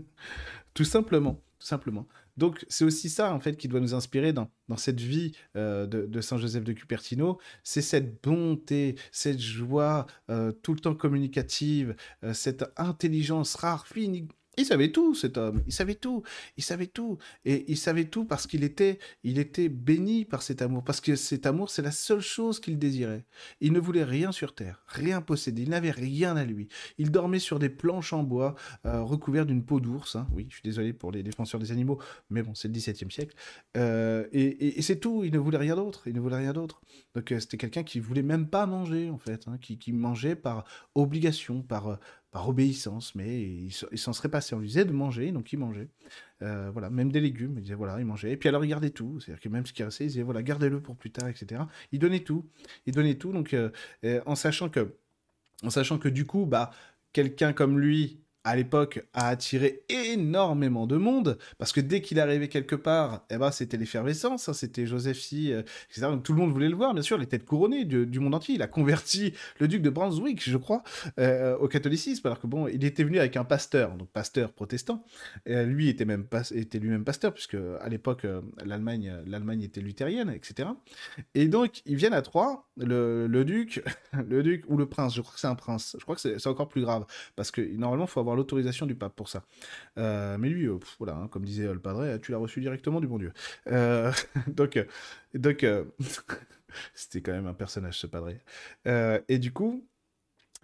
[0.74, 2.08] tout simplement, tout simplement.
[2.38, 5.88] Donc, c'est aussi ça, en fait, qui doit nous inspirer dans, dans cette vie euh,
[5.88, 7.40] de, Saint Joseph de Cupertino.
[7.64, 14.28] C'est cette bonté, cette joie euh, tout le temps communicative, euh, cette intelligence rare, fine,
[14.58, 15.62] il savait tout, cet homme.
[15.68, 16.24] Il savait tout.
[16.58, 17.18] Il savait tout.
[17.46, 20.84] Et il savait tout parce qu'il était, il était béni par cet amour.
[20.84, 23.26] Parce que cet amour, c'est la seule chose qu'il désirait.
[23.62, 25.62] Il ne voulait rien sur terre, rien posséder.
[25.62, 26.70] Il n'avait rien à lui.
[26.98, 28.56] Il dormait sur des planches en bois
[28.86, 30.16] euh, recouvertes d'une peau d'ours.
[30.16, 30.28] Hein.
[30.34, 32.00] Oui, je suis désolé pour les défenseurs des animaux,
[32.32, 33.36] mais bon, c'est le XVIIe siècle.
[33.78, 35.24] Euh, et, c'est tout.
[35.24, 36.08] Il ne voulait rien d'autre.
[36.08, 36.82] Il ne voulait rien d'autre.
[37.14, 40.36] Donc euh, c'était quelqu'un qui voulait même pas manger en fait, hein, qui, qui, mangeait
[40.36, 42.00] par obligation, par
[42.46, 44.56] obéissance, mais il, s'en serait passé.
[44.56, 45.88] On lui disait de manger, donc il mangeait.
[46.42, 48.32] Euh, voilà, même des légumes, il disait voilà, il mangeait.
[48.32, 50.44] Et puis alors il gardait tout, c'est-à-dire que même ce qui restait, il disait voilà,
[50.44, 51.62] gardez-le pour plus tard, etc.
[51.92, 52.46] Il donnait tout,
[52.86, 53.72] il donnait tout, donc euh,
[54.26, 54.96] en sachant que,
[55.64, 56.72] en sachant que du coup, bah,
[57.14, 62.48] quelqu'un comme lui, à l'époque, a attiré énormément de monde, parce que dès qu'il arrivait
[62.48, 66.04] quelque part, eh ben, c'était l'effervescence, hein, c'était Joséphie, euh, etc.
[66.04, 68.56] Donc tout le monde voulait le voir, bien sûr, les têtes couronnées du, monde entier.
[68.56, 70.84] Il a converti le duc de Brunswick, je crois,
[71.20, 75.04] euh, au catholicisme, alors que bon, il était venu avec un pasteur, donc pasteur protestant.
[75.46, 76.26] Et lui était même
[76.74, 80.70] lui-même pasteur, puisque à l'époque, euh, l'Allemagne, l'Allemagne était luthérienne, etc.
[81.36, 83.84] Et donc, ils viennent à Troyes, le, le duc,
[84.14, 86.48] le duc ou le prince, je crois que c'est un prince, je crois que c'est
[86.48, 89.44] encore plus grave, parce que normalement, il faut avoir l'autorisation du pape pour ça.
[89.98, 93.08] Euh, mais lui, euh, voilà, hein, comme disait le padre, tu l'as reçu directement du
[93.08, 93.34] bon Dieu.
[93.68, 94.12] Euh,
[94.48, 94.80] donc,
[95.34, 95.66] donc
[96.94, 98.32] c'était quand même un personnage ce padre.
[99.28, 99.86] et du coup,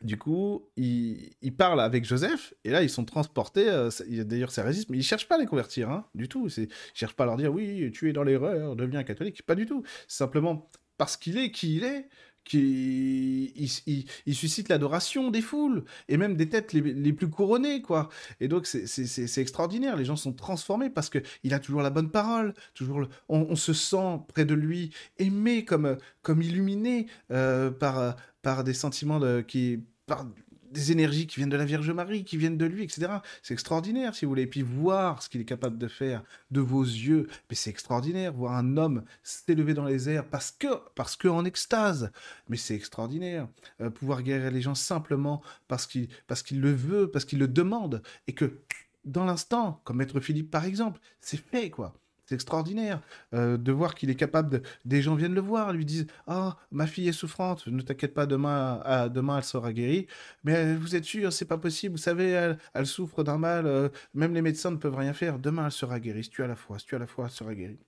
[0.01, 3.65] du coup, il, il, parle avec Joseph, et là, ils sont transportés.
[4.09, 6.49] D'ailleurs, ça résiste, mais ils cherchent pas à les convertir, hein, du tout.
[6.57, 9.43] Ils cherchent pas à leur dire, oui, tu es dans l'erreur, deviens catholique.
[9.43, 9.83] Pas du tout.
[10.07, 12.07] Simplement parce qu'il est qui il est,
[12.43, 13.53] qui
[14.25, 18.09] il, suscite l'adoration des foules et même des têtes les, plus couronnées quoi.
[18.39, 19.95] Et donc c'est extraordinaire.
[19.95, 23.73] Les gens sont transformés parce que il a toujours la bonne parole toujours on, se
[23.73, 30.25] sent près de lui aimé comme comme illuminé euh, par par des sentiments qui par
[30.73, 33.07] des énergies qui viennent de la Vierge Marie, qui viennent de lui, etc.
[33.41, 34.43] C'est extraordinaire, si vous voulez.
[34.43, 38.33] Et puis voir ce qu'il est capable de faire de vos yeux, mais c'est extraordinaire.
[38.33, 42.11] Voir un homme s'élever dans les airs parce que, parce que en extase,
[42.49, 43.47] mais c'est extraordinaire.
[43.81, 47.47] Euh, pouvoir guérir les gens simplement parce qu'il, parce qu'il le veut, parce qu'il le
[47.47, 48.59] demande, et que
[49.05, 51.93] dans l'instant, comme Maître Philippe par exemple, c'est fait, quoi.
[52.25, 53.01] C'est extraordinaire
[53.33, 54.61] euh, de voir qu'il est capable de...
[54.85, 58.25] Des gens viennent le voir, lui disent Ah, ma fille est souffrante, ne t'inquiète pas,
[58.25, 59.09] demain, à...
[59.09, 60.07] demain elle sera guérie.
[60.43, 64.33] Mais vous êtes sûr, c'est pas possible, vous savez, elle, souffre d'un mal, euh, même
[64.33, 65.39] les médecins ne peuvent rien faire.
[65.39, 67.31] Demain elle sera guérie, si tu as la foi, si tu as la foi, elle
[67.31, 67.79] sera guérie.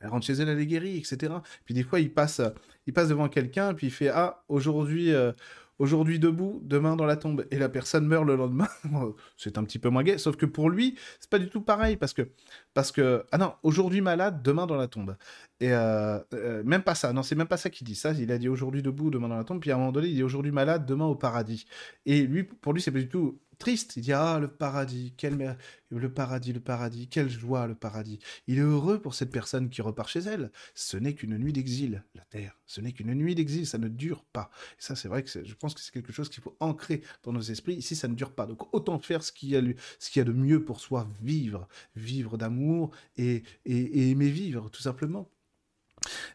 [0.00, 1.34] Elle rentre chez elle, elle est guérie, etc.
[1.64, 2.40] Puis des fois, il passe,
[2.86, 5.12] il passe devant quelqu'un, puis il fait Ah, aujourd'hui.
[5.12, 5.32] Euh,
[5.78, 8.68] aujourd'hui debout, demain dans la tombe, et la personne meurt le lendemain,
[9.36, 10.18] c'est un petit peu moins gai.
[10.18, 12.28] Sauf que pour lui, c'est pas du tout pareil parce que,
[12.74, 15.16] parce que, ah non, aujourd'hui malade, demain dans la tombe.
[15.60, 17.94] Et euh, euh, même pas ça, non, c'est même pas ça qu'il dit.
[17.94, 20.08] Ça, il a dit aujourd'hui debout, demain dans la tombe, puis à un moment donné,
[20.08, 21.66] il dit aujourd'hui malade, demain au paradis.
[22.04, 23.96] Et lui, pour lui, c'est pas du tout triste.
[23.96, 25.56] Il dit Ah, le paradis, quel
[25.90, 28.18] le paradis, le paradis, quelle joie, le paradis.
[28.46, 30.50] Il est heureux pour cette personne qui repart chez elle.
[30.74, 32.58] Ce n'est qu'une nuit d'exil, la terre.
[32.66, 34.50] Ce n'est qu'une nuit d'exil, ça ne dure pas.
[34.72, 37.32] Et ça, c'est vrai que je pense que c'est quelque chose qu'il faut ancrer dans
[37.32, 37.74] nos esprits.
[37.74, 38.46] Ici, ça ne dure pas.
[38.46, 42.36] Donc, autant faire ce qu'il y a, y a de mieux pour soi, vivre, vivre
[42.36, 45.30] d'amour et, et aimer vivre, tout simplement.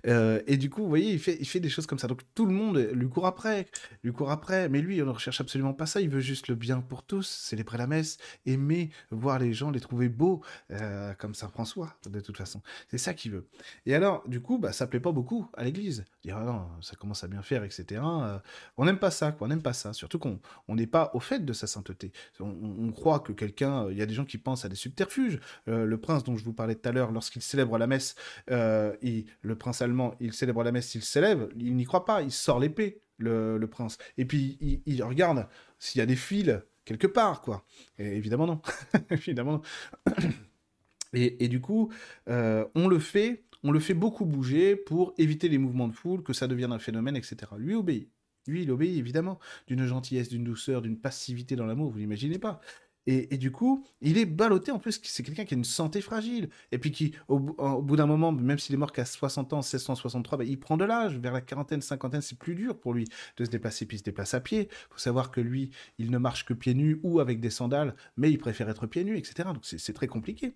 [0.08, 2.08] Euh, et du coup, vous voyez, il fait, il fait des choses comme ça.
[2.08, 3.68] Donc tout le monde lui court après,
[4.04, 4.70] lui court après.
[4.70, 6.02] Mais lui, on ne recherche absolument pas ça.
[6.02, 9.80] Il veut juste le bien pour tous, célébrer la messe, aimer voir les gens, les
[9.80, 10.42] trouver beaux,
[10.72, 12.62] euh, comme Saint François, de toute façon.
[12.90, 13.48] C'est ça qu'il veut.
[13.86, 16.06] Et alors, du coup, bah, ça plaît pas beaucoup à l'Église.
[16.24, 18.02] Dire, ah non, ça commence à bien faire, etc.
[18.04, 18.40] Euh,
[18.78, 19.48] on n'aime pas ça, quoi.
[19.48, 19.94] On n'aime pas ça.
[19.94, 22.12] Surtout qu'on n'est pas au fait de sa sainteté.
[22.40, 25.40] On, croit que quelqu'un, il y a des gens qui pensent à des subterfuges.
[25.66, 28.16] le prince dont je vous parlais tout à l'heure, lorsqu'il célèbre la messe,
[28.50, 32.32] il, le prince allemand, il célèbre la messe, il s'élève, il n'y croit pas, il
[32.32, 34.00] sort l'épée, le, prince.
[34.18, 34.58] Et puis
[34.88, 35.48] il, regarde
[35.78, 37.64] s'il y a des fils quelque part, quoi.
[38.00, 38.62] Évidemment non.
[39.12, 39.62] évidemment
[41.14, 41.92] Et, du coup,
[42.30, 46.24] euh, on le fait, on le fait beaucoup bouger pour éviter les mouvements de foule,
[46.24, 47.36] que ça devienne un phénomène, etc.
[47.58, 48.10] Lui obéit.
[48.48, 49.38] Lui, il obéit évidemment,
[49.68, 52.62] d'une gentillesse, d'une douceur, d'une passivité dans l'amour, vous n'imaginez pas.
[53.08, 56.50] Et, du coup, il est ballotté en plus, c'est quelqu'un qui a une santé fragile.
[56.72, 60.38] Et puis qui, au, bout d'un moment, même s'il est mort qu'à 60 ans, 1663,
[60.38, 61.18] bah, il prend de l'âge.
[61.18, 64.04] Vers la quarantaine, cinquantaine, c'est plus dur pour lui de se déplacer, puis il se
[64.04, 64.70] déplace à pied.
[64.72, 67.96] Il faut savoir que lui, il ne marche que pieds nus ou avec des sandales,
[68.18, 69.50] mais il préfère être pieds nus, etc.
[69.54, 70.54] Donc c'est très compliqué.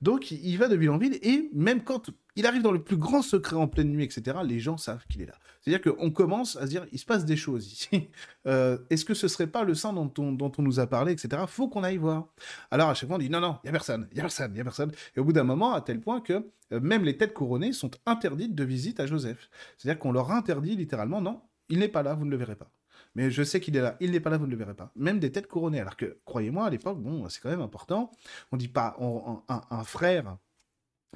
[0.00, 2.96] Donc il va de ville en ville, et même quand il arrive dans le plus
[2.96, 5.34] grand secret en pleine nuit, etc., les gens savent qu'il est là.
[5.60, 8.08] C'est-à-dire qu'on commence à se dire, il se passe des choses ici.
[8.46, 11.42] Euh, est-ce que ce serait pas le saint dont on, nous a parlé, etc.
[11.46, 12.28] Faut qu'on aille voir.
[12.70, 14.22] Alors à chaque fois on dit, non, non, il y a personne, il y a
[14.22, 14.90] personne, il y a personne.
[15.14, 17.90] Et au bout d'un moment, à tel point que euh, même les têtes couronnées sont
[18.06, 19.50] interdites de visite à Joseph.
[19.76, 22.70] C'est-à-dire qu'on leur interdit littéralement, non, il n'est pas là, vous ne le verrez pas.
[23.18, 23.96] Mais je sais qu'il est là.
[23.98, 24.92] Il n'est pas là, vous ne le verrez pas.
[24.94, 25.80] Même des têtes couronnées.
[25.80, 28.12] Alors que, croyez-moi, à l'époque, bon, c'est quand même important.
[28.52, 30.36] On dit pas un, frère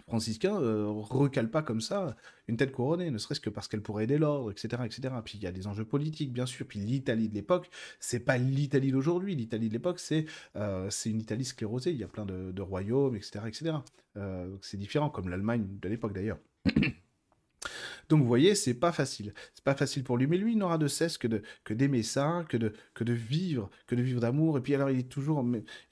[0.09, 2.17] franciscain euh, recale pas comme ça
[2.49, 5.15] une tête couronnée, ne serait-ce que parce qu'elle pourrait aider l'ordre, etc., etc.
[5.25, 6.67] Puis il y a des enjeux politiques, bien sûr.
[6.67, 9.37] Puis l'Italie de l'époque, c'est pas l'Italie d'aujourd'hui.
[9.37, 10.25] L'Italie de l'époque, c'est
[10.57, 11.93] euh, une Italie sclérosée.
[11.93, 13.77] Il y a plein de, royaumes, etc., etc.
[14.17, 16.39] Euh, c'est différent, comme l'Allemagne de l'époque d'ailleurs.
[18.09, 19.33] Donc vous voyez, c'est pas facile.
[19.55, 22.57] C'est pas facile pour lui, mais lui, il n'aura de cesse que d'aimer ça, que
[22.57, 24.59] de que de vivre, que de vivre d'amour.
[24.59, 25.43] Et puis alors, il est toujours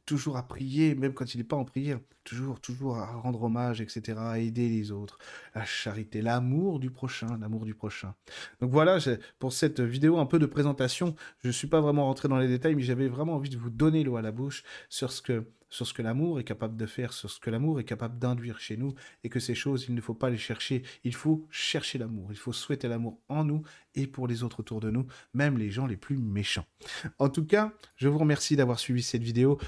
[0.07, 3.81] toujours à prier, même quand il n'est pas en prière, toujours toujours à rendre hommage,
[3.81, 5.19] etc., à aider les autres,
[5.55, 8.15] la charité, l'amour du prochain, l'amour du prochain.
[8.61, 8.99] Donc voilà,
[9.39, 12.49] pour cette vidéo un peu de présentation, je ne suis pas vraiment rentré dans les
[12.49, 15.45] détails, mais j'avais vraiment envie de vous donner l'eau à la bouche sur ce que
[15.71, 18.59] sur ce que l'amour est capable de faire, sur ce que l'amour est capable d'induire
[18.59, 21.97] chez nous, et que ces choses, il ne faut pas les chercher, il faut chercher
[21.97, 23.63] l'amour, il faut souhaiter l'amour en nous
[23.95, 26.67] et pour les autres autour de nous, même les gens les plus méchants.
[27.19, 29.59] En tout cas, je vous remercie d'avoir suivi cette vidéo.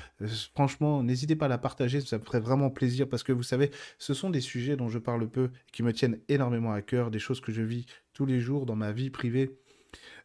[0.55, 3.71] Franchement, n'hésitez pas à la partager, ça me ferait vraiment plaisir parce que vous savez,
[3.99, 7.19] ce sont des sujets dont je parle peu, qui me tiennent énormément à cœur, des
[7.19, 9.59] choses que je vis tous les jours dans ma vie privée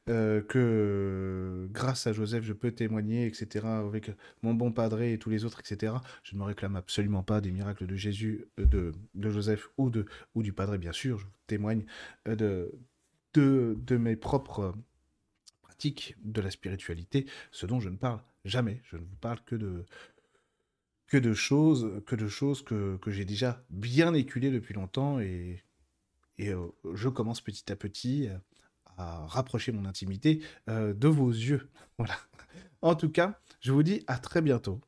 [0.09, 5.29] euh, que grâce à Joseph, je peux témoigner, etc., avec mon bon padré et tous
[5.29, 5.95] les autres, etc.
[6.23, 9.89] Je ne me réclame absolument pas des miracles de Jésus, euh, de, de Joseph ou,
[9.89, 11.19] de, ou du padré, bien sûr.
[11.19, 11.85] Je vous témoigne
[12.29, 12.71] euh, de,
[13.33, 14.73] de, de mes propres
[15.61, 18.81] pratiques de la spiritualité, ce dont je ne parle jamais.
[18.85, 19.85] Je ne vous parle que de
[21.07, 25.63] que de choses, que de choses que, j'ai déjà bien éculées depuis longtemps et,
[26.37, 26.51] et
[26.93, 28.27] je commence petit à petit
[28.97, 31.69] à rapprocher mon intimité euh, de vos yeux.
[31.97, 32.15] Voilà.
[32.83, 34.81] En tout cas, je vous dis à très bientôt